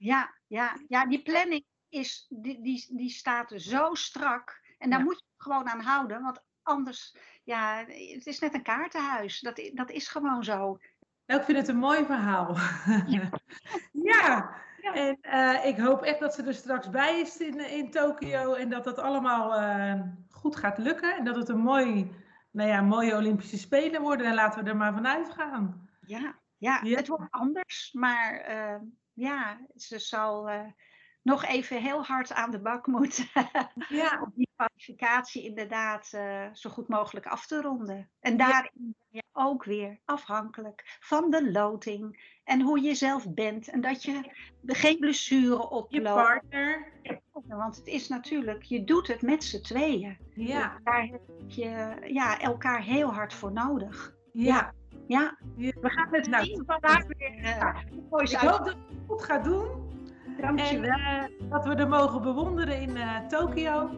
[0.05, 4.61] Ja, ja, ja die planning is, die, die, die staat zo strak.
[4.77, 9.39] En daar moet je gewoon aan houden, want anders, ja, het is net een kaartenhuis.
[9.39, 10.79] Dat, dat is gewoon zo.
[11.25, 12.57] Nou, ik vind het een mooi verhaal.
[13.07, 13.29] Ja.
[14.11, 14.63] ja.
[14.93, 18.69] En uh, ik hoop echt dat ze er straks bij is in, in Tokio en
[18.69, 21.15] dat dat allemaal uh, goed gaat lukken.
[21.15, 22.11] En dat het een mooi
[22.51, 24.27] nou ja, mooie Olympische Spelen worden.
[24.27, 25.89] En laten we er maar vanuit gaan.
[26.01, 27.91] Ja, ja, het wordt anders.
[27.93, 28.81] Maar uh,
[29.15, 30.61] ja, ze zal uh,
[31.21, 33.27] nog even heel hard aan de bak moeten.
[33.89, 34.21] ja.
[34.21, 38.09] Om die kwalificatie inderdaad uh, zo goed mogelijk af te ronden.
[38.19, 42.33] En daarin ben je ook weer afhankelijk van de loting.
[42.43, 43.67] En hoe je zelf bent.
[43.67, 44.31] En dat je
[44.65, 45.91] geen blessure oploopt.
[45.91, 46.91] Je partner.
[47.47, 50.17] Want het is natuurlijk, je doet het met z'n tweeën.
[50.33, 50.79] Ja.
[50.83, 54.15] Daar heb je ja, elkaar heel hard voor nodig.
[54.31, 54.43] Ja.
[54.43, 54.73] Ja,
[55.07, 57.75] we gaan het nou, zien vandaag weer uh,
[58.09, 58.77] moois Ik hoop dat het
[59.07, 59.67] goed gaat doen.
[60.41, 60.91] Dankjewel.
[60.91, 63.89] En uh, dat we er mogen bewonderen in uh, Tokio.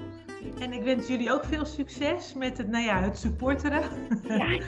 [0.60, 3.84] En ik wens jullie ook veel succes met het, nou ja, het supporteren.
[4.28, 4.60] Ja,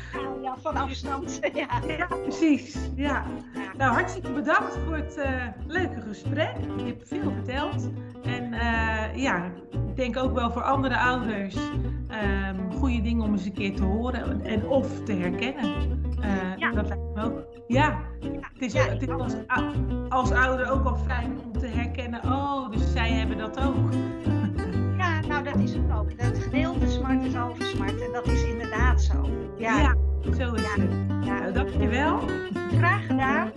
[0.42, 1.40] ja van afstand.
[1.54, 2.78] Ja, ja precies.
[2.96, 3.26] Ja.
[3.78, 6.56] Nou, hartstikke bedankt voor het uh, leuke gesprek.
[6.78, 7.90] Je hebt veel verteld.
[8.24, 13.46] En uh, ja, ik denk ook wel voor andere ouders um, goede dingen om eens
[13.46, 15.99] een keer te horen en of te herkennen.
[16.22, 16.72] Eh, ja.
[16.72, 17.62] Dus dat lijkt.
[17.68, 19.34] Ja, het is, ja, het is als,
[20.10, 23.94] als, ouder ook wel fijn om te herkennen, oh, dus zij hebben dat ook.
[24.98, 26.18] Ja, nou dat is het ook.
[26.18, 29.30] dat gedeelde smart is over smart en dat is inderdaad zo.
[29.58, 29.96] Ja,
[30.38, 30.92] zo is het.
[31.26, 32.20] Ja, nou, Dank je wel.
[32.72, 33.52] Graag gedaan.